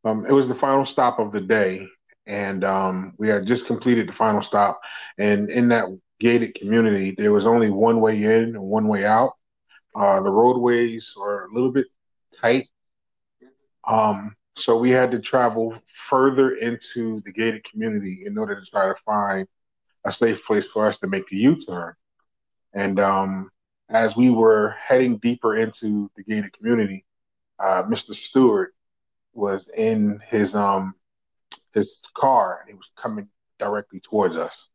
Um, 0.04 0.24
it 0.26 0.32
was 0.32 0.46
the 0.46 0.54
final 0.54 0.84
stop 0.84 1.18
of 1.18 1.32
the 1.32 1.40
day, 1.40 1.86
and 2.26 2.64
um, 2.64 3.14
we 3.18 3.28
had 3.28 3.46
just 3.46 3.66
completed 3.66 4.08
the 4.08 4.12
final 4.12 4.42
stop. 4.42 4.80
And 5.18 5.50
in 5.50 5.68
that 5.68 5.86
gated 6.22 6.54
community, 6.54 7.10
there 7.10 7.32
was 7.32 7.48
only 7.48 7.68
one 7.68 8.00
way 8.00 8.22
in 8.22 8.54
and 8.54 8.62
one 8.62 8.86
way 8.86 9.04
out. 9.04 9.32
Uh, 9.94 10.22
the 10.22 10.30
roadways 10.30 11.14
are 11.20 11.46
a 11.46 11.52
little 11.52 11.72
bit 11.72 11.86
tight. 12.40 12.68
Um, 13.88 14.36
so 14.54 14.78
we 14.78 14.90
had 14.90 15.10
to 15.10 15.18
travel 15.18 15.74
further 16.08 16.54
into 16.54 17.20
the 17.24 17.32
gated 17.32 17.64
community 17.64 18.22
in 18.24 18.38
order 18.38 18.58
to 18.58 18.64
try 18.70 18.86
to 18.86 18.94
find 19.04 19.48
a 20.04 20.12
safe 20.12 20.44
place 20.46 20.66
for 20.66 20.86
us 20.86 21.00
to 21.00 21.08
make 21.08 21.24
a 21.32 21.36
U-turn. 21.36 21.94
And 22.72 23.00
um, 23.00 23.50
as 23.90 24.16
we 24.16 24.30
were 24.30 24.76
heading 24.80 25.18
deeper 25.18 25.56
into 25.56 26.08
the 26.16 26.22
gated 26.22 26.52
community, 26.52 27.04
uh, 27.58 27.82
Mr. 27.82 28.14
Stewart 28.14 28.74
was 29.34 29.68
in 29.76 30.20
his 30.30 30.54
um, 30.54 30.94
his 31.74 32.00
car 32.14 32.60
and 32.60 32.70
he 32.70 32.76
was 32.76 32.90
coming 32.96 33.26
directly 33.58 33.98
towards 33.98 34.36
us. 34.36 34.70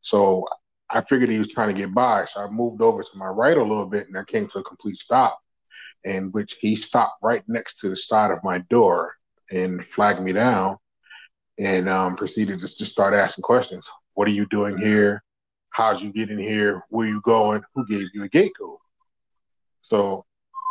So 0.00 0.46
I 0.90 1.02
figured 1.02 1.28
he 1.28 1.38
was 1.38 1.48
trying 1.48 1.74
to 1.74 1.80
get 1.80 1.94
by, 1.94 2.24
so 2.24 2.40
I 2.40 2.50
moved 2.50 2.80
over 2.80 3.02
to 3.02 3.16
my 3.16 3.26
right 3.26 3.56
a 3.56 3.62
little 3.62 3.86
bit, 3.86 4.08
and 4.08 4.16
I 4.16 4.24
came 4.24 4.48
to 4.48 4.58
a 4.60 4.64
complete 4.64 4.96
stop 4.96 5.38
in 6.04 6.30
which 6.32 6.56
he 6.60 6.76
stopped 6.76 7.22
right 7.22 7.42
next 7.48 7.80
to 7.80 7.90
the 7.90 7.96
side 7.96 8.30
of 8.30 8.42
my 8.44 8.58
door 8.70 9.14
and 9.50 9.84
flagged 9.84 10.22
me 10.22 10.32
down 10.32 10.76
and 11.58 11.88
um, 11.88 12.16
proceeded 12.16 12.60
to 12.60 12.66
just 12.66 12.92
start 12.92 13.14
asking 13.14 13.42
questions. 13.42 13.88
What 14.14 14.28
are 14.28 14.32
you 14.32 14.46
doing 14.46 14.78
here? 14.78 15.22
How'd 15.70 16.00
you 16.00 16.12
get 16.12 16.30
in 16.30 16.38
here? 16.38 16.84
Where 16.88 17.06
you 17.06 17.20
going? 17.20 17.62
Who 17.74 17.86
gave 17.86 18.06
you 18.14 18.22
the 18.22 18.28
gate 18.28 18.52
code? 18.58 18.78
So 19.82 20.24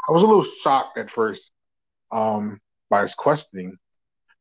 I 0.07 0.11
was 0.11 0.23
a 0.23 0.27
little 0.27 0.45
shocked 0.63 0.97
at 0.97 1.11
first 1.11 1.49
um, 2.11 2.59
by 2.89 3.01
his 3.01 3.13
questioning. 3.13 3.77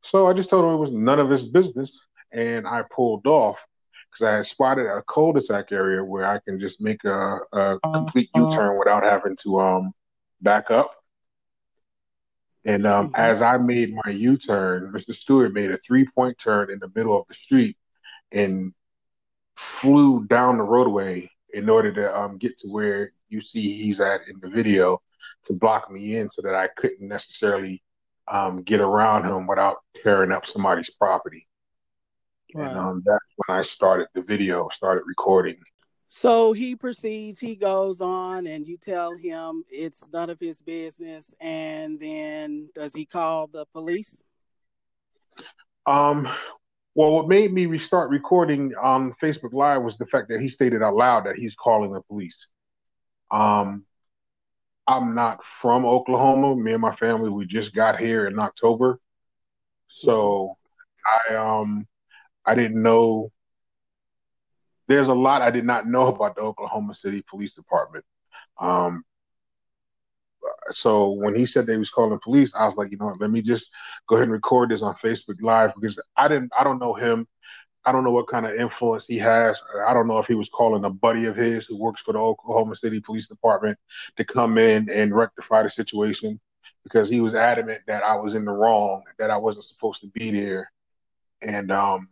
So 0.03 0.27
I 0.29 0.33
just 0.33 0.51
told 0.51 0.65
him 0.65 0.75
it 0.75 0.77
was 0.77 0.93
none 0.93 1.19
of 1.19 1.31
his 1.31 1.47
business 1.47 1.99
and 2.33 2.67
I 2.67 2.85
pulled 2.95 3.27
off 3.27 3.59
because 4.17 4.33
I 4.33 4.37
had 4.37 4.47
spotted 4.47 4.87
a 4.87 5.03
cul-de-sac 5.03 5.73
area 5.73 6.03
where 6.03 6.27
I 6.27 6.39
can 6.39 6.59
just 6.59 6.81
make 6.81 7.05
a, 7.05 7.39
a 7.53 7.79
complete 7.81 8.31
U-turn 8.35 8.79
without 8.79 9.05
having 9.05 9.37
to 9.43 9.61
um, 9.61 9.93
back 10.41 10.71
up. 10.71 10.93
And 12.65 12.87
um, 12.87 13.09
mm-hmm. 13.09 13.15
as 13.17 13.43
I 13.43 13.59
made 13.59 13.95
my 13.95 14.11
U 14.11 14.37
turn, 14.37 14.93
Mr. 14.93 15.15
Stewart 15.15 15.53
made 15.53 15.71
a 15.71 15.77
three 15.77 16.07
point 16.07 16.39
turn 16.39 16.71
in 16.71 16.79
the 16.79 16.91
middle 16.95 17.19
of 17.19 17.27
the 17.29 17.35
street 17.35 17.77
and 18.33 18.73
flew 19.55 20.25
down 20.27 20.59
the 20.59 20.65
roadway 20.65 21.31
in 21.53 21.69
order 21.69 21.93
to 21.93 22.19
um, 22.19 22.39
get 22.39 22.59
to 22.59 22.69
where 22.69 23.13
you 23.29 23.41
see 23.41 23.83
he's 23.83 24.01
at 24.01 24.21
in 24.29 24.41
the 24.41 24.49
video 24.49 25.01
to 25.45 25.53
block 25.53 25.91
me 25.91 26.17
in 26.17 26.29
so 26.29 26.43
that 26.43 26.55
I 26.55 26.69
couldn't 26.77 27.07
necessarily 27.07 27.83
um, 28.29 28.63
get 28.63 28.81
around 28.81 29.27
him 29.27 29.47
without 29.47 29.77
tearing 30.03 30.33
up 30.33 30.47
somebody's 30.47 30.91
property. 30.91 31.47
Right. 32.57 32.71
And 32.71 32.79
um, 32.79 33.03
that's 33.05 33.25
when 33.37 33.59
I 33.59 33.63
started 33.63 34.09
the 34.15 34.23
video, 34.23 34.69
started 34.71 35.05
recording. 35.07 35.59
So 36.09 36.55
he 36.55 36.75
proceeds, 36.75 37.39
he 37.39 37.55
goes 37.55 38.01
on, 38.01 38.47
and 38.47 38.67
you 38.67 38.79
tell 38.79 39.15
him 39.15 39.65
it's 39.71 40.03
none 40.11 40.31
of 40.31 40.41
his 40.41 40.63
business. 40.63 41.35
And 41.39 42.01
then 42.01 42.71
does 42.75 42.95
he 42.95 43.05
call 43.05 43.49
the 43.49 43.67
police? 43.67 44.17
Um, 45.85 46.27
well, 46.95 47.13
what 47.13 47.29
made 47.29 47.53
me 47.53 47.67
restart 47.67 48.09
recording 48.09 48.73
on 48.83 49.13
Facebook 49.23 49.53
Live 49.53 49.83
was 49.83 49.99
the 49.99 50.07
fact 50.07 50.29
that 50.31 50.41
he 50.41 50.49
stated 50.49 50.83
out 50.83 50.97
loud 50.97 51.27
that 51.27 51.37
he's 51.37 51.55
calling 51.55 51.93
the 51.93 52.01
police. 52.01 52.49
Um, 53.31 53.85
I'm 54.87 55.15
not 55.15 55.45
from 55.61 55.85
Oklahoma. 55.85 56.57
Me 56.57 56.73
and 56.73 56.81
my 56.81 56.95
family, 56.97 57.29
we 57.29 57.45
just 57.45 57.75
got 57.75 57.99
here 57.99 58.27
in 58.27 58.39
October. 58.39 58.99
So 59.89 60.57
I 61.29 61.35
um 61.35 61.87
I 62.47 62.55
didn't 62.55 62.83
know 62.83 63.33
there's 64.89 65.09
a 65.09 65.15
lot 65.15 65.43
I 65.43 65.51
did 65.51 65.65
not 65.65 65.89
know 65.89 66.07
about 66.07 66.37
the 66.37 66.43
Oklahoma 66.43 66.95
City 66.95 67.23
Police 67.29 67.55
Department. 67.55 68.05
Um, 68.61 69.05
so 70.71 71.11
when 71.11 71.35
he 71.35 71.45
said 71.45 71.67
they 71.67 71.77
was 71.77 71.91
calling 71.91 72.19
police, 72.23 72.55
I 72.55 72.65
was 72.67 72.77
like, 72.77 72.91
you 72.91 72.97
know 72.97 73.07
what, 73.07 73.21
let 73.21 73.31
me 73.31 73.43
just 73.43 73.71
go 74.07 74.17
ahead 74.17 74.25
and 74.25 74.33
record 74.33 74.71
this 74.71 74.83
on 74.83 74.95
Facebook 74.95 75.41
Live 75.41 75.75
because 75.75 76.01
I 76.17 76.29
didn't, 76.29 76.53
I 76.59 76.65
don't 76.65 76.79
know 76.79 76.95
him. 76.95 77.27
I 77.85 77.93
don't 77.93 78.03
know 78.03 78.11
what 78.11 78.27
kind 78.27 78.47
of 78.47 78.55
influence 78.55 79.07
he 79.07 79.17
has. 79.19 79.61
I 79.87 79.95
don't 79.95 80.09
know 80.09 80.19
if 80.19 80.27
he 80.27 80.35
was 80.35 80.49
calling 80.49 80.85
a 80.85 80.91
buddy 80.91 81.27
of 81.27 81.37
his 81.37 81.67
who 81.67 81.77
works 81.77 82.01
for 82.01 82.13
the 82.13 82.19
Oklahoma 82.19 82.75
City 82.75 83.01
Police 83.01 83.29
Department 83.29 83.79
to 84.17 84.25
come 84.25 84.59
in 84.59 84.91
and 84.91 85.15
rectify 85.15 85.63
the 85.63 85.71
situation 85.71 86.41
because 86.83 87.09
he 87.09 87.21
was 87.21 87.37
adamant 87.37 87.83
that 87.87 88.03
I 88.03 88.17
was 88.17 88.35
in 88.35 88.45
the 88.45 88.51
wrong, 88.51 89.03
that 89.19 89.31
I 89.31 89.37
wasn't 89.37 89.67
supposed 89.67 90.01
to 90.01 90.09
be 90.09 90.33
there. 90.33 90.71
And 91.43 91.71
um 91.71 92.09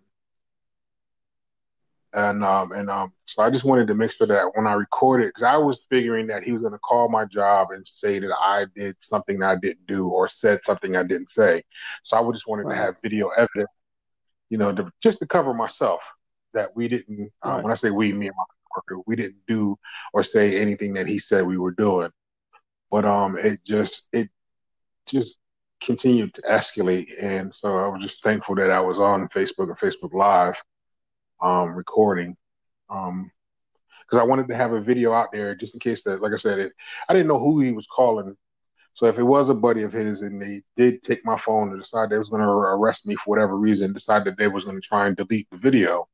and 2.15 2.45
um 2.45 2.73
and 2.73 2.89
um 2.89 3.13
so 3.27 3.43
I 3.43 3.51
just 3.51 3.65
wanted 3.65 3.89
to 3.89 3.95
make 3.95 4.13
sure 4.13 4.27
that 4.27 4.53
when 4.55 4.67
I 4.67 4.73
recorded 4.73 5.29
because 5.29 5.43
I 5.43 5.57
was 5.57 5.81
figuring 5.91 6.29
that 6.29 6.43
he 6.43 6.53
was 6.53 6.63
gonna 6.63 6.79
call 6.79 7.09
my 7.09 7.25
job 7.25 7.69
and 7.73 7.87
say 7.87 8.19
that 8.19 8.35
I 8.41 8.67
did 8.75 8.97
something 9.01 9.43
I 9.43 9.57
didn't 9.57 9.87
do 9.87 10.09
or 10.09 10.29
said 10.29 10.63
something 10.63 10.97
I 10.97 11.03
didn't 11.03 11.31
say. 11.31 11.65
So 12.03 12.17
I 12.17 12.21
would 12.21 12.35
just 12.35 12.47
wanted 12.47 12.67
right. 12.67 12.77
to 12.77 12.83
have 12.83 12.97
video 13.03 13.29
evidence 13.29 13.71
you 14.55 14.59
know, 14.59 14.73
to, 14.73 14.89
just 15.03 15.19
to 15.19 15.27
cover 15.27 15.53
myself 15.53 16.09
that 16.53 16.77
we 16.77 16.87
didn't. 16.87 17.33
Uh, 17.43 17.61
when 17.61 17.73
I 17.73 17.75
say 17.75 17.91
we, 17.91 18.13
me 18.13 18.29
and 18.29 18.37
my 18.37 18.45
worker, 18.77 19.03
we 19.07 19.17
didn't 19.17 19.41
do 19.49 19.77
or 20.13 20.23
say 20.23 20.61
anything 20.61 20.95
that 20.95 21.09
he 21.09 21.19
said 21.19 21.45
we 21.45 21.59
were 21.59 21.73
doing. 21.73 22.11
But 22.91 23.05
um, 23.05 23.37
it 23.37 23.61
just 23.67 24.09
it 24.13 24.29
just 25.09 25.39
continued 25.81 26.35
to 26.35 26.43
escalate, 26.43 27.09
and 27.21 27.53
so 27.53 27.77
I 27.77 27.89
was 27.89 28.03
just 28.03 28.23
thankful 28.23 28.55
that 28.55 28.71
I 28.71 28.79
was 28.81 28.99
on 28.99 29.29
Facebook 29.29 29.69
and 29.69 29.79
Facebook 29.79 30.15
Live, 30.15 30.63
um, 31.41 31.75
recording, 31.75 32.37
um, 32.91 33.31
because 34.03 34.21
I 34.21 34.25
wanted 34.25 34.49
to 34.49 34.57
have 34.57 34.73
a 34.73 34.81
video 34.81 35.13
out 35.13 35.29
there 35.33 35.55
just 35.55 35.75
in 35.75 35.81
case 35.81 36.03
that, 36.05 36.21
like 36.21 36.33
I 36.33 36.37
said, 36.37 36.59
it, 36.59 36.73
I 37.09 37.13
didn't 37.13 37.29
know 37.29 37.39
who 37.39 37.61
he 37.61 37.73
was 37.73 37.87
calling 37.87 38.37
so 38.95 39.07
if 39.07 39.19
it 39.19 39.25
was 39.25 39.49
a 39.49 39.55
buddy 39.55 39.83
of 39.83 39.93
his 39.93 40.23
and 40.23 40.41
they 40.41 40.63
did 40.77 41.03
take 41.03 41.25
my 41.25 41.37
phone 41.37 41.71
and 41.71 41.83
decide 41.83 42.11
they 42.11 42.19
was 42.19 42.29
going 42.29 42.43
to 42.43 42.49
arrest 42.49 43.07
me 43.07 43.17
for 43.17 43.31
whatever 43.31 43.59
reason, 43.59 43.93
decided 43.93 44.37
they 44.37 44.47
was 44.47 44.65
going 44.65 44.81
to 44.81 44.87
try 44.87 45.09
and 45.09 45.17
delete 45.17 45.51
the 45.51 45.57
video, 45.57 46.09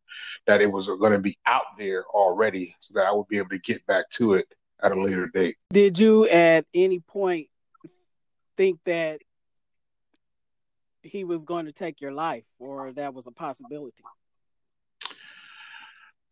that 0.46 0.62
it 0.62 0.66
was 0.66 0.86
going 0.86 1.12
to 1.12 1.18
be 1.18 1.38
out 1.46 1.76
there 1.78 2.04
already, 2.06 2.74
so 2.80 2.94
that 2.94 3.04
I 3.04 3.12
would 3.12 3.28
be 3.28 3.36
able 3.36 3.50
to 3.50 3.58
get 3.58 3.86
back 3.86 4.08
to 4.12 4.34
it 4.34 4.46
at 4.82 4.92
a 4.92 5.00
later 5.00 5.26
date. 5.26 5.56
Did 5.72 5.98
you 5.98 6.26
at 6.26 6.64
any 6.72 7.00
point 7.00 7.48
think 8.56 8.80
that 8.86 9.20
he 11.02 11.24
was 11.24 11.44
going 11.44 11.66
to 11.66 11.72
take 11.72 12.00
your 12.00 12.12
life, 12.12 12.44
or 12.58 12.92
that 12.92 13.12
was 13.12 13.26
a 13.26 13.30
possibility? 13.30 14.02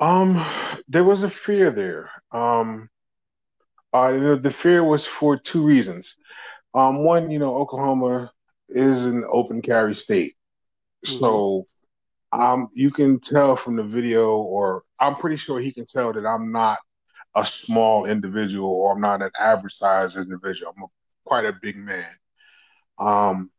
Um, 0.00 0.44
there 0.88 1.04
was 1.04 1.22
a 1.22 1.30
fear 1.30 1.70
there. 1.70 2.10
Um, 2.30 2.88
uh, 3.92 4.36
the 4.36 4.50
fear 4.50 4.84
was 4.84 5.06
for 5.06 5.36
two 5.36 5.62
reasons. 5.62 6.14
Um, 6.74 7.04
one, 7.04 7.30
you 7.30 7.38
know, 7.38 7.56
Oklahoma 7.56 8.30
is 8.68 9.06
an 9.06 9.24
open 9.30 9.62
carry 9.62 9.94
state, 9.94 10.36
mm-hmm. 11.04 11.18
so 11.18 11.66
um, 12.32 12.68
you 12.74 12.90
can 12.90 13.20
tell 13.20 13.56
from 13.56 13.76
the 13.76 13.82
video, 13.82 14.36
or 14.36 14.84
I'm 15.00 15.16
pretty 15.16 15.36
sure 15.36 15.58
he 15.58 15.72
can 15.72 15.86
tell 15.86 16.12
that 16.12 16.26
I'm 16.26 16.52
not 16.52 16.78
a 17.34 17.44
small 17.44 18.04
individual, 18.04 18.68
or 18.68 18.92
I'm 18.92 19.00
not 19.00 19.22
an 19.22 19.30
average 19.38 19.74
size 19.74 20.16
individual. 20.16 20.74
I'm 20.76 20.82
a, 20.84 20.86
quite 21.24 21.46
a 21.46 21.54
big 21.60 21.76
man. 21.76 22.10
Um, 22.98 23.50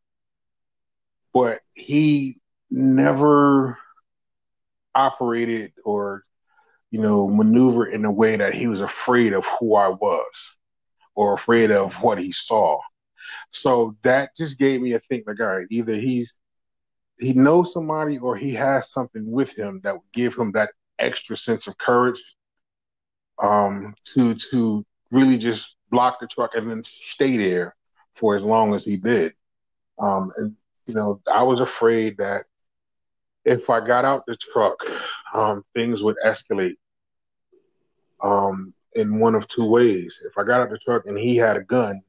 but 1.33 1.61
he 1.73 2.39
never 2.69 3.77
operated 4.93 5.73
or 5.85 5.98
you 6.91 6.99
know 6.99 7.27
maneuver 7.27 7.85
in 7.85 8.05
a 8.05 8.11
way 8.11 8.35
that 8.37 8.53
he 8.53 8.67
was 8.67 8.81
afraid 8.81 9.33
of 9.33 9.43
who 9.59 9.75
I 9.75 9.89
was 9.89 10.31
or 11.15 11.33
afraid 11.33 11.71
of 11.71 12.01
what 12.01 12.17
he 12.17 12.31
saw. 12.31 12.79
So 13.51 13.97
that 14.03 14.29
just 14.37 14.59
gave 14.59 14.81
me 14.81 14.93
a 14.93 14.99
think 14.99 15.25
like, 15.27 15.39
all 15.39 15.47
right, 15.47 15.67
either 15.69 15.95
he's 15.95 16.39
he 17.19 17.33
knows 17.33 17.73
somebody 17.73 18.17
or 18.17 18.35
he 18.35 18.53
has 18.53 18.91
something 18.91 19.29
with 19.29 19.57
him 19.57 19.81
that 19.83 19.93
would 19.93 20.11
give 20.13 20.35
him 20.35 20.53
that 20.53 20.71
extra 20.97 21.35
sense 21.35 21.67
of 21.67 21.77
courage 21.77 22.21
um, 23.41 23.93
to 24.13 24.35
to 24.51 24.85
really 25.11 25.37
just 25.37 25.75
block 25.89 26.19
the 26.19 26.27
truck 26.27 26.51
and 26.55 26.69
then 26.69 26.83
stay 26.83 27.37
there 27.37 27.75
for 28.13 28.35
as 28.35 28.43
long 28.43 28.73
as 28.73 28.85
he 28.85 28.95
did. 28.95 29.33
Um, 29.97 30.31
and 30.37 30.55
you 30.85 30.93
know, 30.93 31.21
I 31.31 31.43
was 31.43 31.59
afraid 31.59 32.17
that 32.17 32.45
if 33.45 33.69
I 33.69 33.85
got 33.85 34.05
out 34.05 34.25
the 34.25 34.35
truck, 34.35 34.77
um, 35.33 35.63
things 35.73 36.01
would 36.01 36.17
escalate 36.25 36.75
um, 38.21 38.73
in 38.93 39.19
one 39.19 39.35
of 39.35 39.47
two 39.47 39.65
ways. 39.65 40.19
If 40.25 40.37
I 40.37 40.43
got 40.43 40.61
out 40.61 40.69
the 40.69 40.77
truck 40.79 41.05
and 41.05 41.17
he 41.17 41.37
had 41.37 41.57
a 41.57 41.63
gun, 41.63 42.01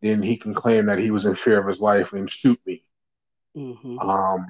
then 0.00 0.22
he 0.22 0.36
can 0.36 0.54
claim 0.54 0.86
that 0.86 0.98
he 0.98 1.10
was 1.10 1.24
in 1.24 1.36
fear 1.36 1.60
of 1.60 1.68
his 1.68 1.78
life 1.78 2.12
and 2.12 2.30
shoot 2.30 2.60
me. 2.66 2.82
Mm-hmm. 3.56 3.98
Um, 3.98 4.46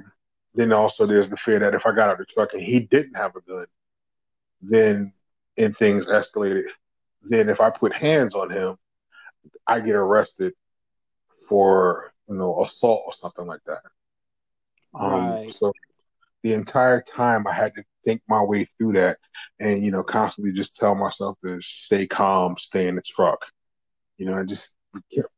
then 0.55 0.73
also 0.73 1.07
there's 1.07 1.29
the 1.29 1.37
fear 1.37 1.59
that 1.59 1.75
if 1.75 1.87
I 1.87 1.95
got 1.95 2.09
out 2.09 2.19
the 2.19 2.25
truck 2.25 2.55
and 2.55 2.63
he 2.63 2.81
didn't 2.81 3.15
have 3.15 3.37
a 3.37 3.41
gun, 3.41 3.67
then 4.61 5.13
and 5.59 5.77
things 5.77 6.07
escalated, 6.07 6.65
then 7.23 7.49
if 7.49 7.61
I 7.61 7.71
put 7.71 7.93
hands 7.93 8.35
on 8.35 8.51
him, 8.51 8.77
I 9.67 9.81
get 9.81 9.95
arrested 9.95 10.55
for 11.49 12.13
you 12.29 12.37
know 12.37 12.63
assault 12.65 13.03
or 13.07 13.13
something 13.21 13.47
like 13.47 13.61
that. 13.67 13.83
Um, 14.95 15.13
right. 15.13 15.55
So 15.55 15.73
the 16.43 16.53
entire 16.53 17.03
time 17.03 17.47
I 17.47 17.53
had 17.53 17.75
to 17.75 17.83
think 18.05 18.23
my 18.29 18.43
way 18.43 18.65
through 18.65 18.95
that, 18.95 19.19
and 19.61 19.85
you 19.85 19.91
know 19.91 20.03
constantly 20.03 20.53
just 20.53 20.77
tell 20.77 20.95
myself 20.95 21.39
to 21.45 21.61
stay 21.61 22.07
calm, 22.07 22.57
stay 22.59 22.89
in 22.89 22.97
the 22.97 23.03
truck. 23.03 23.39
You 24.19 24.27
know, 24.27 24.39
I 24.39 24.45
just 24.45 24.75
kept 25.15 25.29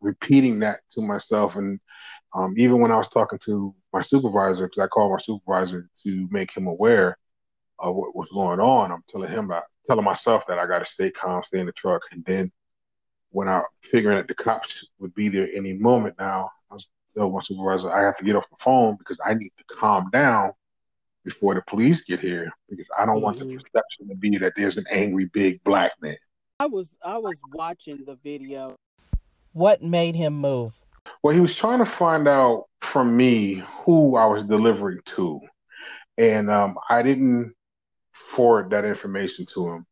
repeating 0.00 0.60
that 0.60 0.80
to 0.92 1.02
myself. 1.02 1.56
And 1.56 1.80
um, 2.34 2.54
even 2.58 2.80
when 2.80 2.92
I 2.92 2.96
was 2.96 3.08
talking 3.08 3.38
to 3.44 3.74
my 3.92 4.02
supervisor, 4.02 4.66
because 4.66 4.82
I 4.82 4.86
called 4.86 5.12
my 5.12 5.18
supervisor 5.18 5.88
to 6.04 6.28
make 6.30 6.54
him 6.56 6.66
aware 6.66 7.16
of 7.78 7.94
what 7.94 8.14
was 8.14 8.28
going 8.32 8.60
on, 8.60 8.92
I'm 8.92 9.04
telling 9.08 9.30
him 9.30 9.46
about 9.46 9.64
telling 9.86 10.04
myself 10.04 10.44
that 10.48 10.58
I 10.58 10.66
got 10.66 10.80
to 10.80 10.84
stay 10.84 11.10
calm, 11.10 11.42
stay 11.42 11.60
in 11.60 11.66
the 11.66 11.72
truck. 11.72 12.02
And 12.10 12.24
then 12.24 12.50
when 13.30 13.48
I 13.48 13.62
figuring 13.82 14.18
that 14.18 14.28
the 14.28 14.34
cops 14.34 14.84
would 14.98 15.14
be 15.14 15.28
there 15.28 15.48
any 15.54 15.72
moment 15.72 16.16
now, 16.18 16.50
I 16.70 16.74
was 16.74 16.86
telling 17.18 17.34
my 17.34 17.42
supervisor 17.42 17.92
I 17.92 18.06
have 18.06 18.16
to 18.18 18.24
get 18.24 18.36
off 18.36 18.48
the 18.50 18.56
phone 18.64 18.96
because 18.98 19.18
I 19.24 19.34
need 19.34 19.50
to 19.58 19.76
calm 19.78 20.08
down 20.12 20.52
before 21.24 21.54
the 21.54 21.62
police 21.68 22.04
get 22.04 22.20
here 22.20 22.50
because 22.70 22.86
I 22.98 23.04
don't 23.04 23.16
mm-hmm. 23.16 23.24
want 23.24 23.38
the 23.38 23.44
mm-hmm. 23.44 23.54
perception 23.54 24.08
to 24.08 24.14
be 24.14 24.38
that 24.38 24.54
there's 24.56 24.76
an 24.76 24.86
angry 24.90 25.28
big 25.32 25.62
black 25.64 25.92
man. 26.00 26.16
I 26.60 26.66
was 26.66 26.94
I 27.04 27.18
was 27.18 27.40
watching 27.52 28.04
the 28.06 28.16
video 28.16 28.76
what 29.52 29.82
made 29.82 30.14
him 30.14 30.34
move? 30.34 30.80
Well, 31.22 31.34
he 31.34 31.40
was 31.40 31.56
trying 31.56 31.80
to 31.80 31.86
find 31.86 32.28
out 32.28 32.66
from 32.80 33.16
me 33.16 33.64
who 33.84 34.16
I 34.16 34.26
was 34.26 34.44
delivering 34.44 35.00
to. 35.16 35.40
And 36.16 36.48
um, 36.48 36.78
I 36.88 37.02
didn't 37.02 37.54
forward 38.12 38.70
that 38.70 38.84
information 38.84 39.46
to 39.54 39.68
him. 39.68 39.86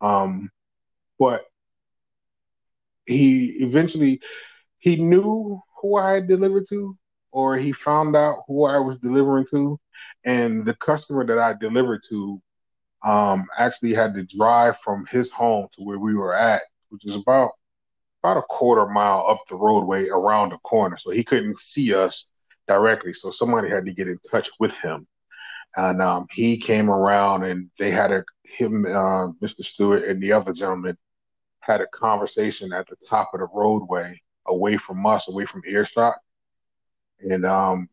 Um, 0.00 0.50
but 1.18 1.44
he 3.04 3.56
eventually 3.60 4.20
he 4.78 4.94
knew 4.96 5.60
who 5.80 5.96
I 5.96 6.20
delivered 6.20 6.64
to, 6.70 6.96
or 7.32 7.56
he 7.56 7.72
found 7.72 8.16
out 8.16 8.44
who 8.46 8.64
I 8.64 8.78
was 8.78 8.98
delivering 8.98 9.46
to, 9.50 9.78
and 10.24 10.64
the 10.64 10.74
customer 10.74 11.24
that 11.26 11.38
I 11.38 11.54
delivered 11.54 12.02
to 12.10 12.40
um, 13.06 13.46
actually 13.56 13.94
had 13.94 14.14
to 14.14 14.24
drive 14.24 14.78
from 14.78 15.06
his 15.10 15.30
home 15.30 15.68
to 15.72 15.82
where 15.82 15.98
we 15.98 16.14
were 16.14 16.34
at, 16.34 16.62
which 16.90 17.06
is 17.06 17.14
about 17.14 17.52
about 18.22 18.36
a 18.36 18.42
quarter 18.42 18.86
mile 18.86 19.26
up 19.30 19.38
the 19.48 19.56
roadway 19.56 20.06
around 20.08 20.50
the 20.50 20.58
corner. 20.58 20.98
So 20.98 21.10
he 21.10 21.24
couldn't 21.24 21.58
see 21.58 21.94
us 21.94 22.30
directly. 22.68 23.14
So 23.14 23.32
somebody 23.32 23.70
had 23.70 23.86
to 23.86 23.94
get 23.94 24.08
in 24.08 24.18
touch 24.30 24.50
with 24.60 24.76
him. 24.76 25.06
And 25.74 26.02
um, 26.02 26.26
he 26.30 26.58
came 26.58 26.90
around 26.90 27.44
and 27.44 27.70
they 27.78 27.90
had 27.90 28.12
a, 28.12 28.24
him, 28.44 28.84
uh, 28.84 29.32
Mr. 29.42 29.64
Stewart 29.64 30.04
and 30.04 30.22
the 30.22 30.32
other 30.32 30.52
gentleman 30.52 30.98
had 31.60 31.80
a 31.80 31.86
conversation 31.86 32.72
at 32.74 32.86
the 32.88 32.96
top 33.08 33.30
of 33.32 33.40
the 33.40 33.48
roadway 33.54 34.20
away 34.46 34.78
from 34.78 35.04
us, 35.06 35.28
away 35.28 35.46
from 35.46 35.62
earshot. 35.66 36.14
And 37.20 37.44
um, 37.44 37.88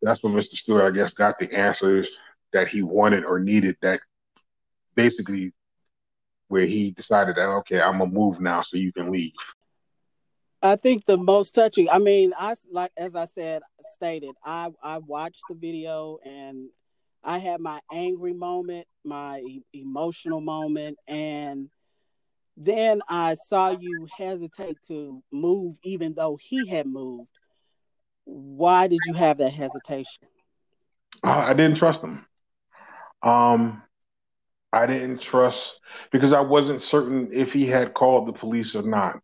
that's 0.00 0.22
when 0.22 0.32
Mr. 0.32 0.56
Stewart, 0.56 0.92
I 0.92 0.96
guess, 0.96 1.12
got 1.12 1.38
the 1.38 1.52
answers 1.52 2.08
that 2.52 2.68
he 2.68 2.82
wanted 2.82 3.24
or 3.24 3.38
needed 3.38 3.76
that 3.82 4.00
basically 4.94 5.52
where 6.48 6.66
he 6.66 6.90
decided 6.90 7.36
that, 7.36 7.48
okay, 7.48 7.80
I'm 7.80 7.98
to 7.98 8.06
move 8.06 8.40
now 8.40 8.62
so 8.62 8.76
you 8.76 8.92
can 8.92 9.10
leave. 9.10 9.32
I 10.62 10.76
think 10.76 11.06
the 11.06 11.16
most 11.16 11.54
touching. 11.54 11.88
I 11.90 11.98
mean, 11.98 12.32
I 12.38 12.54
like 12.70 12.92
as 12.96 13.16
I 13.16 13.24
said 13.24 13.62
stated. 13.94 14.34
I 14.44 14.70
I 14.80 14.98
watched 14.98 15.42
the 15.48 15.56
video 15.56 16.18
and 16.24 16.68
I 17.24 17.38
had 17.38 17.60
my 17.60 17.80
angry 17.92 18.32
moment, 18.32 18.86
my 19.04 19.42
emotional 19.72 20.40
moment, 20.40 20.98
and 21.08 21.68
then 22.56 23.00
I 23.08 23.34
saw 23.34 23.70
you 23.70 24.06
hesitate 24.16 24.78
to 24.88 25.22
move, 25.32 25.76
even 25.82 26.14
though 26.14 26.38
he 26.40 26.66
had 26.66 26.86
moved. 26.86 27.28
Why 28.24 28.86
did 28.86 29.04
you 29.06 29.14
have 29.14 29.38
that 29.38 29.52
hesitation? 29.52 30.28
I 31.24 31.54
didn't 31.54 31.76
trust 31.76 32.02
him. 32.02 32.26
Um, 33.22 33.82
I 34.72 34.86
didn't 34.86 35.20
trust 35.20 35.66
because 36.10 36.32
I 36.32 36.40
wasn't 36.40 36.82
certain 36.82 37.30
if 37.32 37.52
he 37.52 37.66
had 37.66 37.94
called 37.94 38.26
the 38.26 38.32
police 38.32 38.74
or 38.74 38.82
not. 38.82 39.20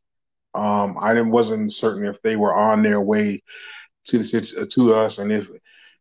Um, 0.55 0.97
I 1.01 1.15
didn't 1.15 1.31
wasn't 1.31 1.73
certain 1.73 2.07
if 2.07 2.21
they 2.23 2.37
were 2.37 2.55
on 2.55 2.83
their 2.83 3.01
way 3.01 3.43
to 4.09 4.19
the 4.19 4.67
to 4.73 4.95
us, 4.95 5.19
and 5.19 5.31
if 5.33 5.49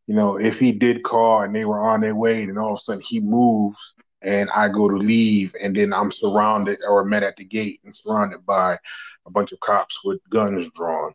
you 0.07 0.15
know 0.15 0.37
if 0.37 0.59
he 0.59 0.71
did 0.71 1.03
call 1.03 1.41
and 1.41 1.53
they 1.53 1.65
were 1.65 1.79
on 1.79 2.01
their 2.01 2.15
way, 2.15 2.43
and 2.43 2.57
all 2.57 2.73
of 2.73 2.79
a 2.79 2.83
sudden 2.83 3.03
he 3.05 3.19
moves 3.19 3.79
and 4.21 4.49
I 4.51 4.67
go 4.69 4.89
to 4.89 4.97
leave, 4.97 5.53
and 5.61 5.75
then 5.75 5.93
I'm 5.93 6.11
surrounded 6.11 6.79
or 6.87 7.05
met 7.05 7.23
at 7.23 7.35
the 7.37 7.43
gate 7.45 7.81
and 7.85 7.95
surrounded 7.95 8.45
by 8.45 8.77
a 9.25 9.31
bunch 9.31 9.51
of 9.51 9.59
cops 9.59 9.99
with 10.03 10.19
guns 10.29 10.69
drawn. 10.75 11.13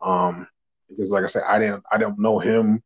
Um, 0.00 0.46
because 0.88 1.10
like 1.10 1.24
I 1.24 1.28
said, 1.28 1.42
I 1.46 1.58
didn't 1.58 1.84
I 1.90 1.98
don't 1.98 2.18
know 2.18 2.38
him. 2.38 2.82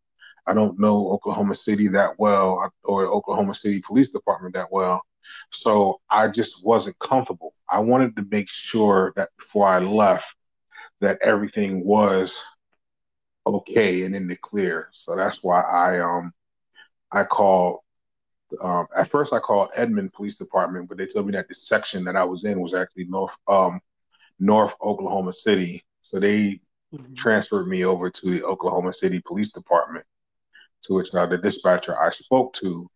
I 0.47 0.55
don't 0.55 0.79
know 0.79 1.11
Oklahoma 1.13 1.55
City 1.55 1.89
that 1.89 2.19
well 2.19 2.73
or 2.85 3.07
Oklahoma 3.07 3.55
City 3.55 3.83
Police 3.87 4.11
Department 4.11 4.55
that 4.55 4.73
well. 4.73 5.03
So 5.51 6.01
I 6.11 6.29
just 6.29 6.65
wasn't 6.65 6.99
comfortable. 6.99 7.55
I 7.69 7.79
wanted 7.81 8.17
to 8.17 8.27
make 8.31 8.51
sure 8.51 9.13
that 9.17 9.31
before 9.39 9.69
I 9.69 9.79
left 9.79 10.25
that 11.01 11.19
everything 11.23 11.85
was 11.85 12.31
okay 13.47 14.05
and 14.05 14.15
in 14.15 14.27
the 14.29 14.37
clear. 14.37 14.89
So 14.93 15.17
that's 15.17 15.43
why 15.43 15.63
I 15.63 16.01
um 16.01 16.33
I 17.11 17.25
called 17.25 17.81
um, 18.61 18.87
at 18.97 19.09
first 19.09 19.33
I 19.33 19.39
called 19.39 19.71
Edmond 19.75 20.13
Police 20.13 20.37
Department, 20.37 20.89
but 20.89 20.99
they 20.99 21.07
told 21.07 21.27
me 21.27 21.33
that 21.33 21.49
the 21.49 21.55
section 21.55 22.05
that 22.05 22.17
I 22.17 22.25
was 22.25 22.45
in 22.45 22.61
was 22.61 22.75
actually 22.75 23.05
North 23.05 23.35
um 23.49 23.81
North 24.39 24.73
Oklahoma 24.83 25.33
City. 25.33 25.85
So 26.03 26.19
they 26.19 26.61
mm-hmm. 26.93 27.15
transferred 27.15 27.69
me 27.69 27.85
over 27.85 28.11
to 28.11 28.31
the 28.31 28.45
Oklahoma 28.45 28.93
City 28.93 29.23
Police 29.25 29.53
Department. 29.53 30.05
To 30.87 30.95
which 30.95 31.15
uh, 31.15 31.27
the 31.27 31.39
dispatcher 31.39 31.97
I 31.97 32.11
spoke 32.11 32.55
to 32.55 32.91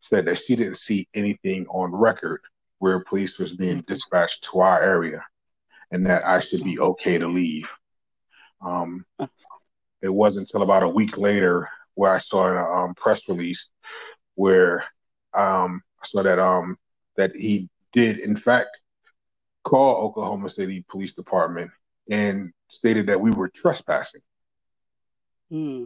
said 0.00 0.24
that 0.24 0.38
she 0.38 0.56
didn't 0.56 0.78
see 0.78 1.06
anything 1.14 1.66
on 1.68 1.92
record 1.92 2.40
where 2.78 3.04
police 3.04 3.38
was 3.38 3.52
being 3.52 3.78
mm-hmm. 3.78 3.92
dispatched 3.92 4.48
to 4.50 4.60
our 4.60 4.82
area, 4.82 5.24
and 5.92 6.06
that 6.06 6.24
I 6.24 6.40
should 6.40 6.64
be 6.64 6.80
okay 6.80 7.18
to 7.18 7.28
leave. 7.28 7.68
Um, 8.60 9.04
it 10.02 10.08
wasn't 10.08 10.48
until 10.48 10.62
about 10.62 10.82
a 10.82 10.88
week 10.88 11.16
later 11.16 11.68
where 11.94 12.14
I 12.14 12.20
saw 12.20 12.46
a 12.48 12.84
um, 12.84 12.94
press 12.94 13.28
release 13.28 13.70
where 14.40 14.82
um, 15.34 15.82
I 16.02 16.06
saw 16.06 16.22
that 16.22 16.38
um, 16.38 16.78
that 17.18 17.32
he 17.36 17.68
did 17.92 18.18
in 18.18 18.36
fact 18.36 18.70
call 19.64 20.06
Oklahoma 20.06 20.48
City 20.48 20.82
Police 20.88 21.14
Department 21.14 21.70
and 22.10 22.50
stated 22.70 23.08
that 23.08 23.20
we 23.20 23.30
were 23.32 23.50
trespassing. 23.50 24.22
Hmm. 25.50 25.84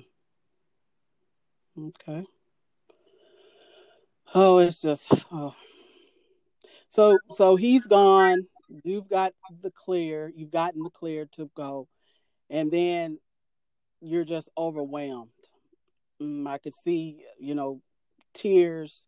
Okay. 1.77 2.25
Oh, 4.37 4.59
it's 4.59 4.81
just 4.81 5.12
oh. 5.33 5.57
So 6.88 7.19
so 7.33 7.57
he's 7.57 7.88
gone. 7.88 8.47
You've 8.85 9.09
got 9.09 9.33
the 9.62 9.73
clear. 9.73 10.33
You've 10.33 10.53
gotten 10.53 10.85
the 10.85 10.90
clear 10.90 11.27
to 11.33 11.51
go, 11.57 11.88
and 12.49 12.71
then 12.71 13.19
you're 14.01 14.25
just 14.25 14.49
overwhelmed. 14.57 15.31
Mm, 16.23 16.47
I 16.47 16.59
could 16.59 16.75
see, 16.75 17.25
you 17.40 17.57
know, 17.57 17.81
tears 18.35 19.05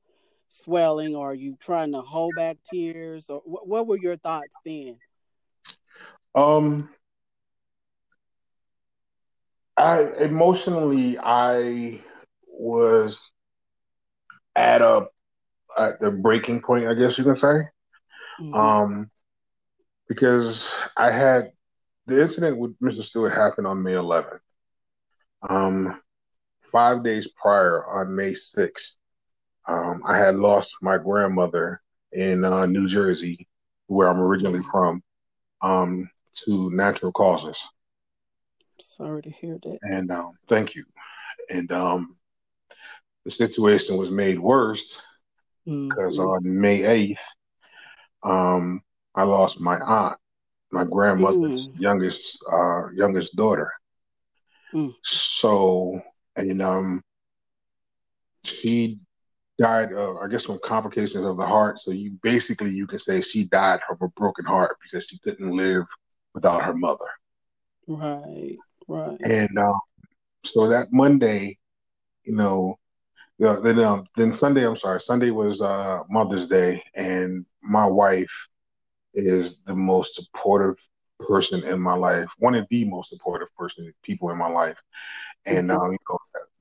swelling, 0.48 1.14
or 1.14 1.32
are 1.32 1.34
you 1.34 1.56
trying 1.60 1.92
to 1.92 2.00
hold 2.00 2.34
back 2.36 2.58
tears, 2.70 3.28
or 3.28 3.42
what, 3.44 3.68
what 3.68 3.86
were 3.86 3.98
your 3.98 4.16
thoughts 4.16 4.54
then? 4.64 4.96
Um, 6.34 6.88
I 9.76 10.02
emotionally, 10.20 11.18
I 11.18 12.00
was 12.46 13.18
at 14.54 14.80
a 14.80 15.06
at 15.78 16.00
the 16.00 16.10
breaking 16.10 16.62
point, 16.62 16.86
I 16.86 16.94
guess 16.94 17.18
you 17.18 17.24
can 17.24 17.36
say. 17.36 17.68
Mm-hmm. 18.40 18.54
Um, 18.54 19.10
because 20.08 20.58
I 20.96 21.10
had 21.10 21.52
the 22.06 22.22
incident 22.22 22.58
with 22.58 22.78
Mr. 22.80 23.04
Stewart 23.04 23.34
happened 23.34 23.66
on 23.66 23.82
May 23.82 23.92
11th. 23.92 24.38
Um, 25.48 26.00
five 26.72 27.04
days 27.04 27.28
prior, 27.40 27.84
on 27.84 28.14
May 28.14 28.32
6th, 28.32 28.70
um, 29.68 30.02
I 30.06 30.18
had 30.18 30.36
lost 30.36 30.74
my 30.82 30.98
grandmother 30.98 31.80
in 32.12 32.44
uh, 32.44 32.66
New 32.66 32.88
Jersey, 32.88 33.48
where 33.86 34.08
I'm 34.08 34.20
originally 34.20 34.62
from, 34.62 35.02
um, 35.60 36.10
to 36.44 36.70
natural 36.70 37.12
causes. 37.12 37.58
Sorry 38.80 39.22
to 39.22 39.30
hear 39.30 39.58
that. 39.62 39.78
And 39.82 40.10
um, 40.10 40.32
thank 40.48 40.74
you. 40.74 40.84
And 41.50 41.70
um, 41.72 42.16
the 43.24 43.30
situation 43.30 43.96
was 43.96 44.10
made 44.10 44.38
worse 44.38 44.84
because 45.64 46.18
mm-hmm. 46.18 46.28
on 46.28 46.60
May 46.60 46.80
8th, 46.80 47.16
um, 48.22 48.82
I 49.14 49.22
lost 49.22 49.60
my 49.60 49.78
aunt, 49.78 50.18
my 50.70 50.84
grandmother's 50.84 51.60
mm. 51.60 51.80
youngest 51.80 52.38
uh, 52.52 52.90
youngest 52.90 53.34
daughter. 53.34 53.72
Mm. 54.74 54.92
So, 55.04 56.02
and 56.34 56.60
um, 56.60 57.02
she 58.44 58.98
died 59.58 59.92
of, 59.92 60.16
I 60.18 60.28
guess, 60.28 60.44
from 60.44 60.58
complications 60.64 61.24
of 61.24 61.36
the 61.36 61.46
heart. 61.46 61.80
So 61.80 61.90
you 61.90 62.18
basically 62.22 62.72
you 62.72 62.86
can 62.86 62.98
say 62.98 63.20
she 63.20 63.44
died 63.44 63.80
of 63.90 64.00
a 64.02 64.08
broken 64.08 64.44
heart 64.44 64.76
because 64.82 65.06
she 65.06 65.18
couldn't 65.18 65.50
live 65.50 65.84
without 66.34 66.62
her 66.62 66.74
mother. 66.74 67.06
Right, 67.86 68.56
right. 68.88 69.20
And 69.22 69.58
um, 69.58 69.80
so 70.44 70.68
that 70.68 70.92
Monday, 70.92 71.58
you 72.24 72.34
know, 72.34 72.78
yeah, 73.38 73.56
then 73.62 73.78
um, 73.80 74.06
then 74.16 74.32
Sunday, 74.32 74.66
I'm 74.66 74.76
sorry, 74.76 75.00
Sunday 75.00 75.30
was 75.30 75.60
uh, 75.60 76.02
Mother's 76.08 76.48
Day, 76.48 76.82
and 76.94 77.44
my 77.62 77.86
wife 77.86 78.32
is 79.12 79.60
the 79.66 79.74
most 79.74 80.14
supportive 80.14 80.76
person 81.20 81.64
in 81.64 81.80
my 81.80 81.94
life, 81.94 82.28
one 82.38 82.54
of 82.54 82.66
the 82.70 82.84
most 82.84 83.10
supportive 83.10 83.54
person 83.56 83.92
people 84.02 84.30
in 84.30 84.38
my 84.38 84.48
life, 84.48 84.80
and 85.44 85.68
mm-hmm. 85.68 85.80
um, 85.80 85.92
you 85.92 85.98
know, 86.08 86.18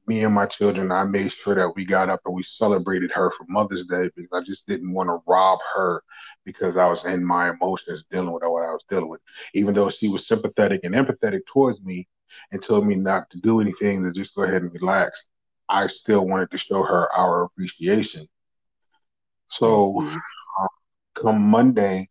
me 0.07 0.23
and 0.23 0.33
my 0.33 0.45
children, 0.45 0.91
I 0.91 1.03
made 1.03 1.31
sure 1.31 1.55
that 1.55 1.75
we 1.75 1.85
got 1.85 2.09
up 2.09 2.21
and 2.25 2.35
we 2.35 2.43
celebrated 2.43 3.11
her 3.11 3.31
for 3.31 3.45
Mother's 3.47 3.87
Day 3.87 4.09
because 4.15 4.29
I 4.33 4.41
just 4.43 4.67
didn't 4.67 4.93
want 4.93 5.09
to 5.09 5.21
rob 5.27 5.59
her 5.75 6.03
because 6.45 6.77
I 6.77 6.85
was 6.87 6.99
in 7.05 7.23
my 7.25 7.49
emotions 7.49 8.03
dealing 8.11 8.31
with 8.31 8.43
what 8.43 8.63
I 8.63 8.71
was 8.71 8.83
dealing 8.89 9.09
with. 9.09 9.21
Even 9.53 9.73
though 9.73 9.89
she 9.89 10.07
was 10.07 10.27
sympathetic 10.27 10.81
and 10.83 10.93
empathetic 10.93 11.41
towards 11.47 11.81
me 11.81 12.07
and 12.51 12.61
told 12.61 12.85
me 12.85 12.95
not 12.95 13.29
to 13.31 13.39
do 13.39 13.61
anything, 13.61 14.03
to 14.03 14.11
just 14.11 14.35
go 14.35 14.43
ahead 14.43 14.61
and 14.61 14.73
relax. 14.73 15.27
I 15.67 15.87
still 15.87 16.25
wanted 16.27 16.51
to 16.51 16.57
show 16.57 16.83
her 16.83 17.11
our 17.11 17.43
appreciation. 17.43 18.27
So, 19.49 20.01
uh, 20.59 20.67
come 21.15 21.41
Monday, 21.41 22.09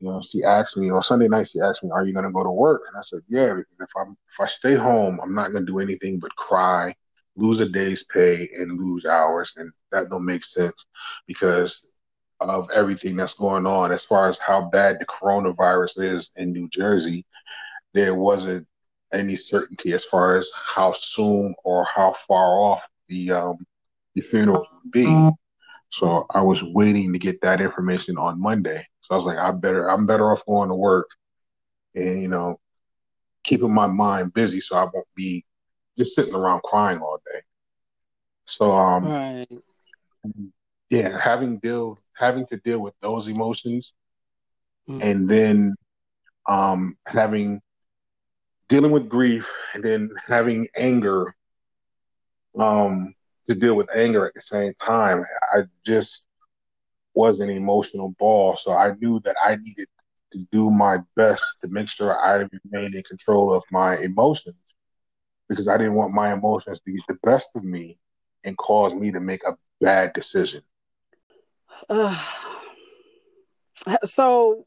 you 0.00 0.08
know, 0.08 0.20
she 0.20 0.44
asked 0.44 0.76
me, 0.76 0.90
on 0.90 1.02
Sunday 1.02 1.28
night, 1.28 1.48
she 1.48 1.60
asked 1.60 1.82
me, 1.82 1.90
"Are 1.90 2.04
you 2.04 2.12
going 2.12 2.26
to 2.26 2.32
go 2.32 2.44
to 2.44 2.50
work?" 2.50 2.82
And 2.88 2.96
I 2.98 3.02
said, 3.02 3.20
"Yeah, 3.28 3.54
because 3.54 3.80
if 3.80 3.90
I'm 3.96 4.16
if 4.28 4.40
I 4.40 4.46
stay 4.46 4.74
home, 4.74 5.18
I'm 5.22 5.34
not 5.34 5.52
going 5.52 5.64
to 5.64 5.72
do 5.72 5.78
anything 5.78 6.18
but 6.18 6.34
cry, 6.36 6.94
lose 7.36 7.60
a 7.60 7.68
day's 7.68 8.04
pay, 8.04 8.48
and 8.54 8.78
lose 8.80 9.04
hours, 9.06 9.52
and 9.56 9.72
that 9.92 10.10
don't 10.10 10.24
make 10.24 10.44
sense 10.44 10.86
because 11.26 11.92
of 12.40 12.68
everything 12.74 13.16
that's 13.16 13.34
going 13.34 13.66
on 13.66 13.92
as 13.92 14.04
far 14.04 14.28
as 14.28 14.38
how 14.38 14.68
bad 14.70 14.98
the 15.00 15.06
coronavirus 15.06 16.04
is 16.04 16.32
in 16.36 16.52
New 16.52 16.68
Jersey. 16.68 17.24
There 17.94 18.14
wasn't 18.14 18.66
any 19.12 19.36
certainty 19.36 19.92
as 19.94 20.04
far 20.04 20.36
as 20.36 20.48
how 20.54 20.92
soon 20.92 21.54
or 21.64 21.86
how 21.94 22.14
far 22.28 22.60
off 22.60 22.86
the 23.08 23.32
um, 23.32 23.56
the 24.14 24.22
funeral 24.22 24.66
would 24.84 24.92
be. 24.92 25.28
So 25.90 26.26
I 26.30 26.42
was 26.42 26.62
waiting 26.62 27.12
to 27.12 27.18
get 27.18 27.40
that 27.42 27.60
information 27.60 28.18
on 28.18 28.40
Monday. 28.40 28.86
So 29.02 29.14
I 29.14 29.16
was 29.16 29.24
like, 29.24 29.38
I 29.38 29.52
better 29.52 29.90
I'm 29.90 30.06
better 30.06 30.32
off 30.32 30.44
going 30.46 30.68
to 30.68 30.74
work 30.74 31.08
and 31.94 32.20
you 32.22 32.28
know 32.28 32.60
keeping 33.44 33.72
my 33.72 33.86
mind 33.86 34.34
busy 34.34 34.60
so 34.60 34.76
I 34.76 34.84
won't 34.84 35.06
be 35.16 35.44
just 35.98 36.14
sitting 36.14 36.34
around 36.34 36.62
crying 36.62 36.98
all 37.00 37.18
day. 37.32 37.40
So 38.44 38.72
um 38.72 39.04
right. 39.04 39.46
yeah, 40.90 41.18
having 41.20 41.58
deal 41.58 41.98
having 42.14 42.46
to 42.46 42.56
deal 42.56 42.78
with 42.78 42.94
those 43.00 43.28
emotions 43.28 43.92
mm-hmm. 44.88 45.02
and 45.02 45.28
then 45.28 45.74
um 46.48 46.96
having 47.06 47.60
dealing 48.68 48.90
with 48.90 49.08
grief 49.08 49.44
and 49.74 49.84
then 49.84 50.10
having 50.26 50.66
anger 50.76 51.34
um, 52.58 53.14
to 53.48 53.54
deal 53.54 53.74
with 53.74 53.88
anger 53.94 54.26
at 54.26 54.34
the 54.34 54.42
same 54.42 54.72
time. 54.84 55.24
I 55.52 55.62
just 55.86 56.26
was 57.14 57.40
an 57.40 57.50
emotional 57.50 58.14
ball, 58.18 58.56
so 58.56 58.72
I 58.72 58.94
knew 58.94 59.20
that 59.20 59.36
I 59.44 59.56
needed 59.56 59.88
to 60.32 60.46
do 60.50 60.70
my 60.70 60.98
best 61.14 61.44
to 61.62 61.68
make 61.68 61.88
sure 61.88 62.18
I 62.18 62.46
remained 62.64 62.94
in 62.94 63.02
control 63.04 63.52
of 63.52 63.62
my 63.70 63.96
emotions 63.98 64.56
because 65.48 65.68
I 65.68 65.76
didn't 65.76 65.94
want 65.94 66.12
my 66.12 66.32
emotions 66.32 66.80
to 66.80 66.92
get 66.92 67.02
the 67.08 67.18
best 67.22 67.50
of 67.54 67.64
me 67.64 67.98
and 68.44 68.56
cause 68.56 68.94
me 68.94 69.12
to 69.12 69.20
make 69.20 69.42
a 69.44 69.56
bad 69.80 70.12
decision. 70.12 70.62
Uh, 71.88 72.18
so 74.04 74.66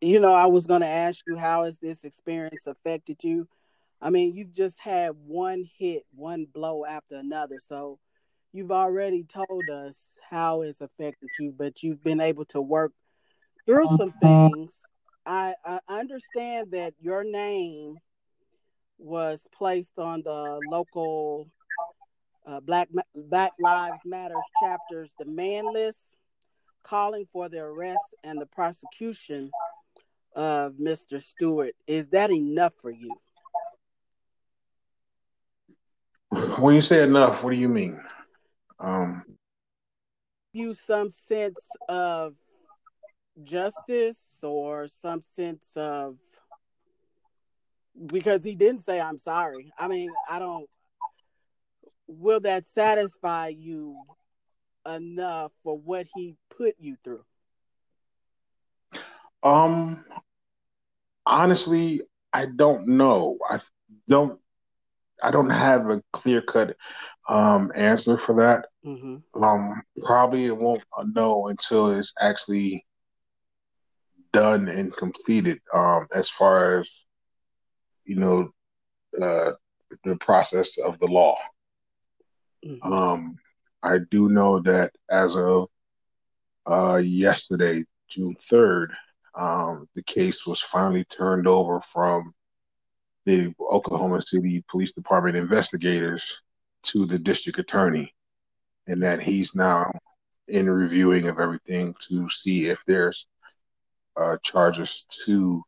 you 0.00 0.20
know, 0.20 0.34
I 0.34 0.46
was 0.46 0.66
going 0.66 0.82
to 0.82 0.86
ask 0.86 1.24
you, 1.26 1.36
how 1.36 1.64
has 1.64 1.78
this 1.78 2.04
experience 2.04 2.66
affected 2.66 3.24
you? 3.24 3.48
I 4.00 4.10
mean, 4.10 4.34
you've 4.34 4.54
just 4.54 4.78
had 4.78 5.12
one 5.26 5.68
hit, 5.78 6.04
one 6.14 6.46
blow 6.52 6.84
after 6.84 7.16
another. 7.16 7.58
So 7.66 7.98
you've 8.52 8.72
already 8.72 9.24
told 9.24 9.68
us 9.70 9.96
how 10.28 10.62
it's 10.62 10.80
affected 10.80 11.28
you, 11.38 11.54
but 11.56 11.82
you've 11.82 12.02
been 12.02 12.20
able 12.20 12.44
to 12.46 12.60
work 12.60 12.92
through 13.66 13.86
some 13.96 14.12
things. 14.20 14.74
I, 15.26 15.54
I 15.64 15.80
understand 15.88 16.72
that 16.72 16.94
your 17.00 17.24
name 17.24 17.96
was 19.00 19.46
placed 19.52 19.98
on 19.98 20.22
the 20.22 20.60
local 20.70 21.48
uh, 22.46 22.60
Black 22.60 22.88
Black 23.14 23.52
Lives 23.58 24.00
Matter 24.04 24.34
chapter's 24.62 25.10
demand 25.18 25.68
list, 25.72 26.16
calling 26.82 27.26
for 27.32 27.48
the 27.48 27.58
arrest 27.58 28.04
and 28.22 28.40
the 28.40 28.46
prosecution 28.46 29.50
of 30.34 30.74
Mr. 30.74 31.22
Stewart. 31.22 31.74
Is 31.86 32.08
that 32.08 32.30
enough 32.30 32.74
for 32.80 32.90
you? 32.90 33.10
When 36.58 36.74
you 36.74 36.82
say 36.82 37.02
enough, 37.02 37.42
what 37.42 37.50
do 37.50 37.56
you 37.56 37.68
mean? 37.68 38.00
Um, 38.78 39.24
you 40.52 40.74
some 40.74 41.10
sense 41.10 41.58
of 41.88 42.34
justice 43.42 44.20
or 44.42 44.88
some 44.88 45.22
sense 45.34 45.64
of 45.76 46.16
because 48.04 48.44
he 48.44 48.54
didn't 48.54 48.80
say 48.80 49.00
I'm 49.00 49.18
sorry. 49.18 49.72
I 49.78 49.88
mean, 49.88 50.10
I 50.28 50.38
don't 50.38 50.68
will 52.06 52.40
that 52.40 52.66
satisfy 52.66 53.48
you 53.48 53.96
enough 54.86 55.52
for 55.62 55.78
what 55.78 56.06
he 56.14 56.36
put 56.56 56.74
you 56.78 56.96
through? 57.04 57.24
Um 59.42 60.04
honestly, 61.26 62.02
I 62.32 62.46
don't 62.46 62.88
know. 62.88 63.38
I 63.48 63.60
don't 64.08 64.38
I 65.22 65.30
don't 65.30 65.50
have 65.50 65.88
a 65.90 66.02
clear 66.12 66.42
cut 66.42 66.76
um 67.28 67.70
answer 67.74 68.18
for 68.18 68.40
that. 68.40 68.66
Mm-hmm. 68.84 69.42
Um 69.42 69.82
probably 70.02 70.46
it 70.46 70.56
won't 70.56 70.82
know 71.12 71.48
until 71.48 71.98
it's 71.98 72.12
actually 72.20 72.86
done 74.32 74.68
and 74.68 74.94
completed 74.96 75.60
um 75.74 76.06
as 76.12 76.28
far 76.28 76.80
as 76.80 76.90
you 78.10 78.16
know 78.16 78.52
uh 79.22 79.52
the 80.04 80.16
process 80.16 80.78
of 80.78 80.98
the 80.98 81.06
law. 81.06 81.36
Mm-hmm. 82.64 82.92
Um, 82.92 83.36
I 83.82 83.98
do 84.10 84.28
know 84.28 84.60
that 84.60 84.92
as 85.10 85.36
of 85.36 85.68
uh, 86.70 86.96
yesterday, 86.96 87.84
June 88.08 88.36
3rd, 88.50 88.88
um, 89.34 89.88
the 89.94 90.02
case 90.02 90.46
was 90.46 90.60
finally 90.60 91.04
turned 91.04 91.46
over 91.46 91.80
from 91.80 92.34
the 93.24 93.52
Oklahoma 93.60 94.22
City 94.22 94.64
Police 94.70 94.92
Department 94.92 95.36
investigators 95.36 96.40
to 96.84 97.06
the 97.06 97.18
district 97.18 97.58
attorney, 97.58 98.14
and 98.86 99.02
that 99.02 99.20
he's 99.20 99.54
now 99.54 99.90
in 100.48 100.68
reviewing 100.68 101.28
of 101.28 101.38
everything 101.38 101.94
to 102.08 102.28
see 102.28 102.66
if 102.66 102.84
there's 102.86 103.26
uh, 104.16 104.36
charges 104.42 105.06
to 105.26 105.62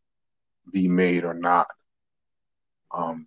be 0.73 0.89
made 0.89 1.25
or 1.25 1.35
not. 1.35 1.67
Um, 2.95 3.27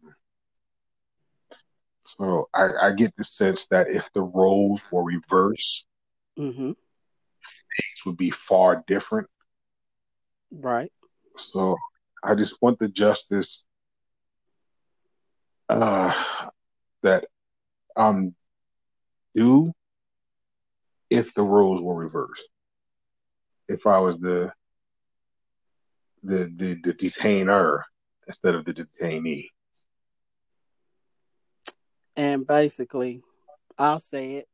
so 2.05 2.49
I, 2.53 2.67
I 2.81 2.91
get 2.93 3.15
the 3.15 3.23
sense 3.23 3.67
that 3.71 3.89
if 3.89 4.11
the 4.13 4.21
roles 4.21 4.81
were 4.91 5.03
reversed, 5.03 5.85
mm-hmm. 6.37 6.67
things 6.67 8.05
would 8.05 8.17
be 8.17 8.29
far 8.31 8.83
different. 8.87 9.27
Right. 10.51 10.91
So 11.37 11.75
I 12.23 12.35
just 12.35 12.61
want 12.61 12.79
the 12.79 12.87
justice 12.87 13.63
uh, 15.67 16.13
that 17.01 17.25
I'm 17.95 18.35
due 19.35 19.73
if 21.09 21.33
the 21.33 21.43
roles 21.43 21.81
were 21.81 21.95
reversed. 21.95 22.47
If 23.67 23.87
I 23.87 23.99
was 23.99 24.17
the 24.19 24.51
the 26.23 26.51
the, 26.55 26.77
the 26.83 26.93
detainer 26.93 27.83
instead 28.27 28.55
of 28.55 28.65
the 28.65 28.73
detainee. 28.73 29.49
And 32.15 32.47
basically, 32.47 33.21
I'll 33.77 33.99
say 33.99 34.35
it 34.35 34.47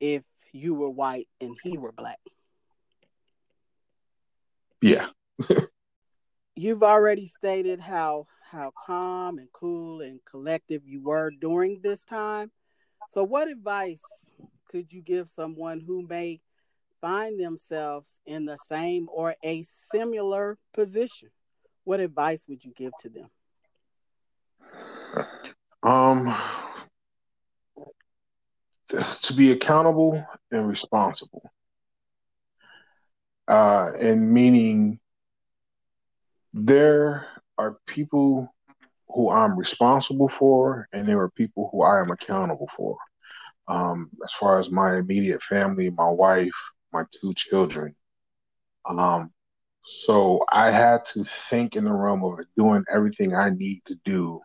if 0.00 0.22
you 0.52 0.74
were 0.74 0.90
white 0.90 1.28
and 1.40 1.56
he 1.62 1.76
were 1.78 1.92
black. 1.92 2.20
Yeah. 4.80 5.08
You've 6.54 6.82
already 6.82 7.26
stated 7.26 7.80
how 7.80 8.26
how 8.50 8.72
calm 8.86 9.38
and 9.38 9.48
cool 9.52 10.02
and 10.02 10.20
collective 10.30 10.82
you 10.86 11.00
were 11.02 11.30
during 11.30 11.80
this 11.82 12.02
time. 12.02 12.50
So 13.12 13.24
what 13.24 13.48
advice 13.48 14.02
could 14.68 14.92
you 14.92 15.00
give 15.00 15.30
someone 15.30 15.80
who 15.80 16.06
may 16.06 16.40
find 17.00 17.40
themselves 17.40 18.20
in 18.26 18.44
the 18.44 18.58
same 18.68 19.08
or 19.10 19.36
a 19.42 19.64
similar 19.90 20.58
position? 20.74 21.30
What 21.84 22.00
advice 22.00 22.44
would 22.46 22.64
you 22.64 22.72
give 22.76 22.92
to 23.00 23.08
them? 23.08 23.30
Um 25.82 26.34
to 29.22 29.32
be 29.32 29.52
accountable 29.52 30.24
and 30.50 30.68
responsible. 30.68 31.50
Uh, 33.48 33.92
and 33.98 34.32
meaning 34.32 35.00
there 36.54 37.26
are 37.58 37.76
people 37.86 38.54
who 39.08 39.30
I'm 39.30 39.58
responsible 39.58 40.28
for, 40.28 40.88
and 40.92 41.06
there 41.06 41.20
are 41.20 41.30
people 41.30 41.68
who 41.70 41.82
I 41.82 42.00
am 42.00 42.10
accountable 42.10 42.68
for. 42.76 42.96
Um, 43.68 44.10
as 44.24 44.32
far 44.32 44.60
as 44.60 44.70
my 44.70 44.96
immediate 44.96 45.42
family, 45.42 45.90
my 45.90 46.08
wife, 46.08 46.50
my 46.92 47.04
two 47.20 47.32
children. 47.34 47.94
Um, 48.86 49.32
so 49.84 50.44
I 50.50 50.70
had 50.70 51.06
to 51.12 51.24
think 51.50 51.76
in 51.76 51.84
the 51.84 51.92
realm 51.92 52.24
of 52.24 52.38
doing 52.56 52.84
everything 52.92 53.34
I 53.34 53.50
need 53.50 53.82
to 53.86 53.96
do 54.04 54.40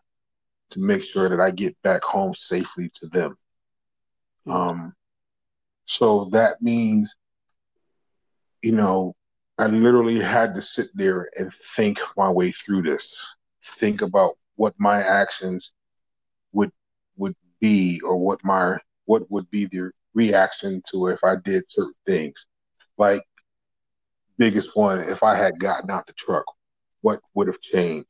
to 0.72 0.80
make 0.80 1.04
sure 1.04 1.30
that 1.30 1.40
I 1.40 1.52
get 1.52 1.82
back 1.82 2.04
home 2.04 2.34
safely 2.36 2.92
to 2.96 3.08
them. 3.08 3.38
Um, 4.50 4.94
so 5.86 6.30
that 6.32 6.62
means, 6.62 7.16
you 8.62 8.74
know, 8.74 9.16
I 9.58 9.68
literally 9.68 10.20
had 10.20 10.56
to 10.56 10.62
sit 10.62 10.90
there 10.94 11.30
and 11.38 11.52
think 11.76 11.98
my 12.16 12.30
way 12.30 12.52
through 12.52 12.84
this, 12.84 13.16
think 13.64 14.02
about 14.02 14.38
what 14.56 14.74
my 14.78 15.02
actions 15.02 15.74
would 16.52 16.72
would 17.18 17.36
be, 17.60 18.00
or 18.02 18.18
what 18.18 18.44
my 18.44 18.78
what 19.06 19.30
would 19.32 19.50
be 19.50 19.66
the 19.66 19.92
reaction 20.14 20.82
to 20.92 21.08
if 21.08 21.24
I 21.24 21.36
did 21.44 21.70
certain 21.70 21.94
things. 22.06 22.46
Like 22.98 23.24
biggest 24.38 24.76
one, 24.76 25.00
if 25.00 25.24
I 25.24 25.38
had 25.38 25.60
gotten 25.60 25.90
out 25.90 26.06
the 26.06 26.14
truck, 26.14 26.46
what 27.02 27.20
would 27.34 27.48
have 27.48 27.62
changed? 27.62 28.08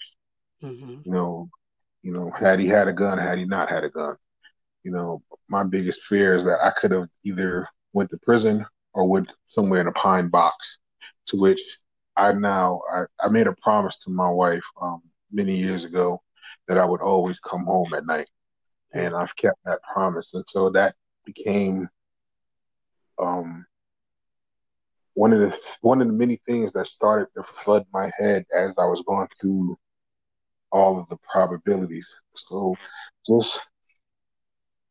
Mm-hmm. 0.61 1.01
You 1.05 1.11
know, 1.11 1.49
you 2.01 2.11
know, 2.11 2.31
had 2.31 2.59
he 2.59 2.67
had 2.67 2.87
a 2.87 2.93
gun, 2.93 3.17
had 3.17 3.37
he 3.37 3.45
not 3.45 3.69
had 3.69 3.83
a 3.83 3.89
gun 3.89 4.17
you 4.87 4.93
know, 4.93 5.21
my 5.49 5.63
biggest 5.65 5.99
fear 6.03 6.33
is 6.33 6.45
that 6.45 6.59
I 6.63 6.71
could 6.79 6.91
have 6.91 7.09
either 7.25 7.67
went 7.91 8.09
to 8.11 8.17
prison 8.19 8.65
or 8.93 9.05
went 9.05 9.29
somewhere 9.45 9.81
in 9.81 9.87
a 9.87 9.91
pine 9.91 10.29
box. 10.29 10.77
To 11.27 11.37
which 11.37 11.59
I 12.15 12.31
now 12.31 12.79
I, 12.89 13.03
I 13.19 13.27
made 13.27 13.47
a 13.47 13.55
promise 13.61 13.97
to 14.05 14.09
my 14.09 14.29
wife 14.29 14.63
um, 14.81 15.01
many 15.29 15.57
years 15.57 15.83
ago 15.83 16.21
that 16.69 16.77
I 16.77 16.85
would 16.85 17.01
always 17.01 17.37
come 17.41 17.65
home 17.65 17.93
at 17.93 18.05
night, 18.05 18.29
and 18.93 19.13
I've 19.13 19.35
kept 19.35 19.57
that 19.65 19.79
promise. 19.93 20.29
And 20.33 20.45
so 20.47 20.69
that 20.69 20.95
became 21.25 21.89
um, 23.21 23.65
one 25.15 25.33
of 25.33 25.41
the 25.41 25.57
one 25.81 26.01
of 26.01 26.07
the 26.07 26.13
many 26.13 26.39
things 26.45 26.71
that 26.71 26.87
started 26.87 27.27
to 27.35 27.43
flood 27.43 27.83
my 27.91 28.09
head 28.17 28.45
as 28.57 28.71
I 28.77 28.85
was 28.85 29.03
going 29.05 29.27
through 29.41 29.77
all 30.71 30.97
of 30.97 31.09
the 31.09 31.17
probabilities. 31.29 32.07
So 32.35 32.73
just 33.27 33.59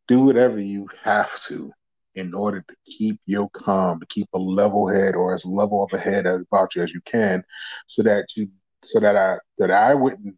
do 0.09 0.21
whatever 0.21 0.61
you 0.61 0.89
have 1.03 1.41
to 1.45 1.73
in 2.15 2.33
order 2.33 2.65
to 2.67 2.75
keep 2.87 3.21
your 3.27 3.49
calm, 3.51 4.01
to 4.01 4.07
keep 4.07 4.29
a 4.33 4.39
level 4.39 4.89
head 4.89 5.15
or 5.15 5.35
as 5.35 5.45
level 5.45 5.85
of 5.85 5.93
a 5.93 6.03
head 6.03 6.27
as 6.27 6.41
about 6.41 6.75
you 6.75 6.83
as 6.83 6.91
you 6.91 7.01
can, 7.05 7.45
so 7.87 8.03
that 8.03 8.25
you 8.37 8.49
so 8.85 9.01
that 9.01 9.17
I 9.17 9.39
that 9.59 9.71
I 9.71 9.95
wouldn't 9.95 10.37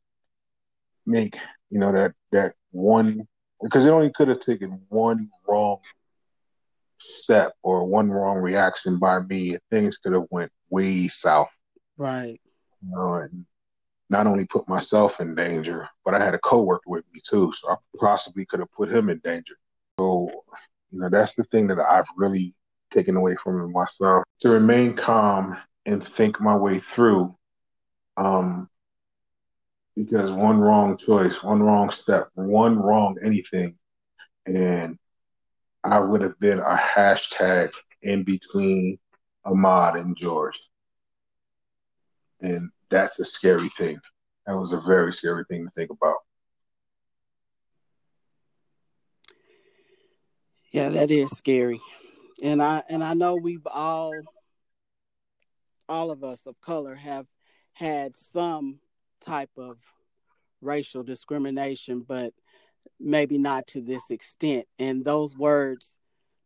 make 1.06 1.36
you 1.70 1.78
know 1.78 1.92
that 1.92 2.14
that 2.32 2.54
one 2.70 3.26
because 3.62 3.86
it 3.86 3.90
only 3.90 4.10
could 4.10 4.28
have 4.28 4.40
taken 4.40 4.80
one 4.88 5.30
wrong 5.46 5.78
step 7.00 7.52
or 7.62 7.84
one 7.84 8.10
wrong 8.10 8.38
reaction 8.38 8.98
by 8.98 9.20
me, 9.20 9.58
things 9.70 9.96
could 10.02 10.12
have 10.12 10.26
went 10.30 10.52
way 10.70 11.08
south. 11.08 11.48
Right. 11.96 12.40
You 12.82 12.90
know, 12.90 13.14
and 13.14 13.46
not 14.10 14.26
only 14.26 14.46
put 14.46 14.68
myself 14.68 15.20
in 15.20 15.34
danger, 15.34 15.88
but 16.04 16.14
I 16.14 16.24
had 16.24 16.34
a 16.34 16.38
coworker 16.38 16.88
with 16.88 17.04
me 17.12 17.20
too, 17.28 17.52
so 17.60 17.70
I 17.70 17.76
possibly 17.98 18.46
could 18.46 18.60
have 18.60 18.72
put 18.72 18.92
him 18.92 19.10
in 19.10 19.20
danger. 19.22 19.54
So, 19.98 20.30
you 20.90 21.00
know, 21.00 21.08
that's 21.10 21.34
the 21.34 21.44
thing 21.44 21.66
that 21.68 21.78
I've 21.78 22.08
really 22.16 22.54
taken 22.90 23.16
away 23.16 23.36
from 23.36 23.70
myself 23.72 24.24
to 24.40 24.48
remain 24.48 24.96
calm 24.96 25.56
and 25.84 26.06
think 26.06 26.40
my 26.40 26.56
way 26.56 26.80
through. 26.80 27.36
Um, 28.16 28.68
because 29.94 30.30
one 30.30 30.58
wrong 30.58 30.96
choice, 30.96 31.34
one 31.42 31.62
wrong 31.62 31.90
step, 31.90 32.28
one 32.34 32.78
wrong 32.78 33.16
anything, 33.22 33.76
and 34.46 34.96
I 35.82 35.98
would 35.98 36.22
have 36.22 36.38
been 36.38 36.60
a 36.60 36.76
hashtag 36.76 37.72
in 38.02 38.22
between 38.22 38.98
Ahmaud 39.44 39.98
and 40.00 40.16
George. 40.16 40.60
And 42.40 42.70
that's 42.90 43.18
a 43.20 43.24
scary 43.24 43.68
thing. 43.70 43.98
That 44.46 44.56
was 44.56 44.72
a 44.72 44.80
very 44.86 45.12
scary 45.12 45.44
thing 45.48 45.64
to 45.64 45.70
think 45.70 45.90
about. 45.90 46.16
Yeah, 50.72 50.90
that 50.90 51.10
is 51.10 51.30
scary. 51.30 51.80
And 52.42 52.62
I 52.62 52.82
and 52.88 53.02
I 53.02 53.14
know 53.14 53.36
we've 53.36 53.66
all 53.66 54.12
all 55.88 56.10
of 56.10 56.22
us 56.22 56.46
of 56.46 56.60
color 56.60 56.94
have 56.94 57.26
had 57.72 58.16
some 58.16 58.78
type 59.20 59.50
of 59.56 59.78
racial 60.60 61.02
discrimination, 61.02 62.04
but 62.06 62.32
maybe 63.00 63.38
not 63.38 63.66
to 63.68 63.80
this 63.80 64.10
extent. 64.10 64.66
And 64.78 65.04
those 65.04 65.36
words 65.36 65.96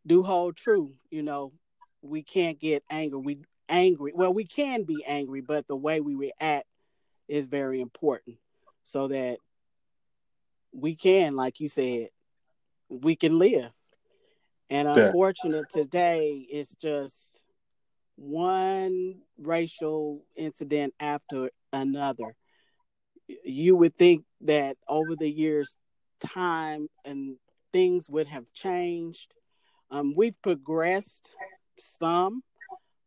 do 0.05 0.23
hold 0.23 0.55
true. 0.55 0.93
You 1.09 1.23
know, 1.23 1.53
we 2.01 2.23
can't 2.23 2.59
get 2.59 2.83
angry. 2.89 3.19
We 3.19 3.37
angry. 3.69 4.11
Well, 4.15 4.33
we 4.33 4.45
can 4.45 4.83
be 4.83 5.03
angry, 5.05 5.41
but 5.41 5.67
the 5.67 5.75
way 5.75 6.01
we 6.01 6.15
react 6.15 6.67
is 7.27 7.47
very 7.47 7.81
important 7.81 8.37
so 8.83 9.07
that 9.07 9.37
we 10.71 10.95
can, 10.95 11.35
like 11.35 11.59
you 11.59 11.69
said, 11.69 12.09
we 12.89 13.15
can 13.15 13.39
live. 13.39 13.71
And 14.69 14.87
Yeah. 14.87 15.05
unfortunate 15.05 15.69
today 15.69 16.47
it's 16.49 16.73
just 16.75 17.43
one 18.15 19.21
racial 19.37 20.25
incident 20.35 20.93
after 20.99 21.49
another. 21.71 22.35
You 23.43 23.75
would 23.75 23.95
think 23.95 24.25
that 24.41 24.77
over 24.87 25.15
the 25.15 25.29
years, 25.29 25.75
time 26.19 26.89
and 27.05 27.37
things 27.71 28.09
would 28.09 28.27
have 28.27 28.51
changed. 28.53 29.33
Um, 29.91 30.13
we've 30.15 30.39
progressed 30.41 31.35
some, 31.77 32.43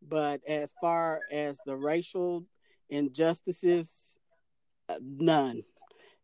but 0.08 0.40
as 0.46 0.72
far 0.80 1.20
as 1.30 1.58
the 1.66 1.76
racial 1.76 2.44
injustices, 2.88 4.18
uh, 4.88 4.96
none. 5.00 5.62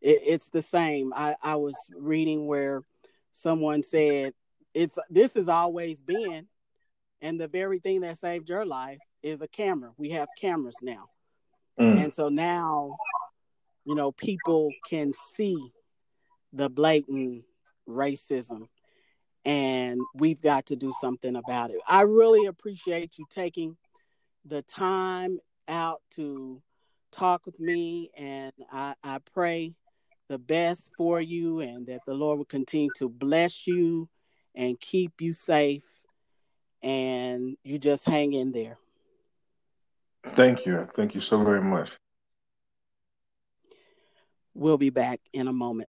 It, 0.01 0.21
it's 0.25 0.49
the 0.49 0.63
same. 0.63 1.13
I, 1.15 1.37
I 1.43 1.57
was 1.57 1.77
reading 1.97 2.47
where 2.47 2.83
someone 3.33 3.83
said 3.83 4.35
it's 4.75 4.99
this 5.11 5.35
has 5.35 5.49
always 5.49 6.01
been, 6.01 6.47
and 7.21 7.41
the 7.41 7.49
very 7.49 7.79
thing 7.79 8.01
that 8.03 8.19
saved 8.19 8.49
your 8.49 8.65
life 8.65 9.01
is 9.23 9.41
a 9.41 9.49
camera. 9.49 9.91
We 9.97 10.11
have 10.11 10.29
cameras 10.39 10.77
now, 10.83 11.09
Mm. 11.79 12.05
and 12.05 12.15
so 12.15 12.29
now, 12.29 12.99
you 13.85 13.95
know, 13.95 14.13
people 14.13 14.71
can 14.89 15.13
see 15.35 15.73
the 16.53 16.69
blatant 16.69 17.45
racism 17.89 18.69
and 19.45 20.01
we've 20.15 20.41
got 20.41 20.67
to 20.67 20.77
do 20.77 20.93
something 21.01 21.37
about 21.37 21.71
it. 21.71 21.79
I 21.87 22.03
really 22.03 22.47
appreciate 22.47 23.19
you 23.19 23.25
taking 23.31 23.77
the 24.45 24.63
time 24.63 25.39
out 25.69 26.03
to 26.13 26.61
talk 27.11 27.47
with 27.47 27.59
me, 27.61 28.11
and 28.17 28.53
I, 28.71 28.95
I 29.03 29.19
pray 29.33 29.75
the 30.29 30.39
best 30.39 30.91
for 30.97 31.21
you 31.21 31.61
and 31.61 31.87
that 31.87 32.01
the 32.07 32.15
Lord 32.15 32.39
will 32.39 32.47
continue 32.47 32.91
to 32.97 33.09
bless 33.09 33.67
you 33.67 34.09
and 34.55 34.81
keep 34.81 35.21
you 35.21 35.33
safe. 35.33 35.85
And 36.83 37.57
you 37.63 37.79
just 37.79 38.07
hang 38.07 38.33
in 38.33 38.51
there. 38.51 38.79
Thank 40.35 40.67
you. 40.67 40.89
Thank 40.95 41.15
you 41.15 41.21
so 41.21 41.45
very 41.45 41.63
much. 41.63 41.91
We'll 44.55 44.79
be 44.79 44.91
back 44.91 45.21
in 45.33 45.49
a 45.49 45.53
moment. 45.53 45.89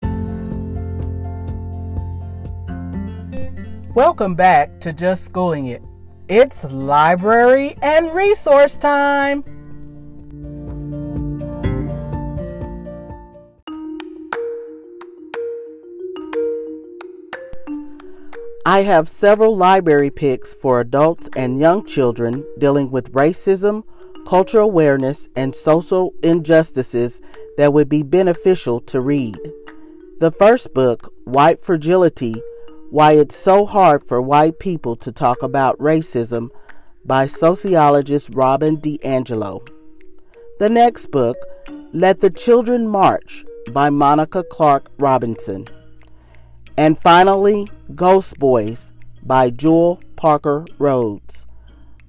Welcome 3.93 4.35
back 4.35 4.79
to 4.79 4.93
Just 4.93 5.25
Schooling 5.25 5.65
It. 5.65 5.83
It's 6.29 6.63
library 6.63 7.75
and 7.81 8.15
resource 8.15 8.77
time. 8.77 9.43
I 18.65 18.83
have 18.83 19.09
several 19.09 19.57
library 19.57 20.09
picks 20.09 20.55
for 20.55 20.79
adults 20.79 21.29
and 21.35 21.59
young 21.59 21.85
children 21.85 22.45
dealing 22.59 22.91
with 22.91 23.11
racism, 23.11 23.83
cultural 24.25 24.69
awareness, 24.69 25.27
and 25.35 25.53
social 25.53 26.13
injustices 26.23 27.21
that 27.57 27.73
would 27.73 27.89
be 27.89 28.03
beneficial 28.03 28.79
to 28.79 29.01
read. 29.01 29.37
The 30.21 30.31
first 30.31 30.73
book, 30.73 31.13
White 31.25 31.59
Fragility 31.59 32.41
Why 32.91 33.13
It's 33.13 33.37
So 33.37 33.65
Hard 33.65 34.03
for 34.03 34.21
White 34.21 34.59
People 34.59 34.97
to 34.97 35.13
Talk 35.13 35.43
About 35.43 35.79
Racism, 35.79 36.49
by 37.05 37.25
sociologist 37.25 38.31
Robin 38.33 38.75
DiAngelo. 38.75 39.65
The 40.59 40.67
next 40.67 41.07
book, 41.07 41.37
Let 41.93 42.19
the 42.19 42.29
Children 42.29 42.89
March, 42.89 43.45
by 43.71 43.89
Monica 43.89 44.43
Clark 44.43 44.91
Robinson. 44.97 45.69
And 46.75 46.99
finally, 46.99 47.69
Ghost 47.95 48.37
Boys 48.39 48.91
by 49.23 49.51
Jewell 49.51 50.01
Parker 50.17 50.65
Rhodes. 50.77 51.47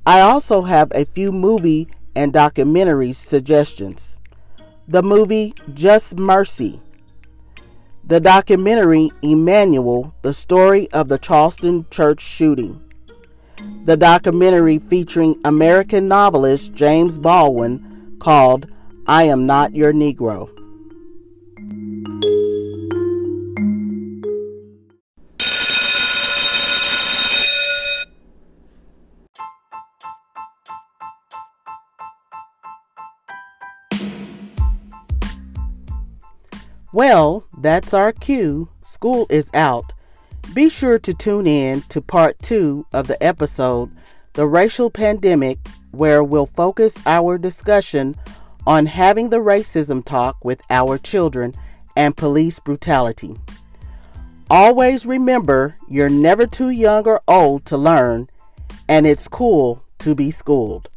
I 0.05 0.21
also 0.21 0.63
have 0.63 0.91
a 0.91 1.05
few 1.05 1.31
movie 1.31 1.87
and 2.17 2.33
documentary 2.33 3.13
suggestions. 3.13 4.19
The 4.89 5.05
movie 5.05 5.55
Just 5.75 6.17
Mercy. 6.19 6.83
The 8.05 8.19
documentary 8.19 9.11
Emanuel, 9.23 10.13
the 10.23 10.33
story 10.33 10.91
of 10.91 11.09
the 11.09 11.19
Charleston 11.19 11.87
church 11.91 12.21
shooting. 12.21 12.83
The 13.85 13.97
documentary 13.97 14.79
featuring 14.79 15.41
American 15.45 16.09
novelist 16.09 16.75
James 16.75 17.19
Baldwin 17.19 18.17
called 18.19 18.67
I 19.07 19.25
Am 19.25 19.47
Not 19.47 19.77
Your 19.77 19.93
Negro. 19.93 20.51
Well, 36.93 37.45
that's 37.57 37.95
our 37.95 38.13
cue. 38.13 38.69
School 38.83 39.27
is 39.31 39.49
out. 39.55 39.95
Be 40.53 40.69
sure 40.69 40.99
to 40.99 41.15
tune 41.15 41.47
in 41.47 41.81
to 41.89 42.03
part 42.03 42.39
two 42.43 42.85
of 42.93 43.07
the 43.07 43.21
episode, 43.23 43.91
The 44.35 44.47
Racial 44.47 44.91
Pandemic, 44.91 45.59
where 45.93 46.23
we'll 46.23 46.45
focus 46.45 46.99
our 47.07 47.39
discussion 47.39 48.15
on 48.67 48.85
having 48.85 49.31
the 49.31 49.39
racism 49.39 50.05
talk 50.05 50.45
with 50.45 50.61
our 50.69 50.99
children 50.99 51.55
and 51.97 52.15
police 52.15 52.61
brutality. 52.61 53.37
Always 54.51 55.07
remember 55.07 55.77
you're 55.89 56.11
never 56.11 56.47
too 56.47 56.69
young 56.69 57.07
or 57.09 57.23
old 57.27 57.65
to 57.67 57.79
learn, 57.79 58.29
and 58.87 59.07
it's 59.07 59.29
cool 59.29 59.83
to 60.01 60.15
be 60.15 60.31
schooled. 60.31 60.91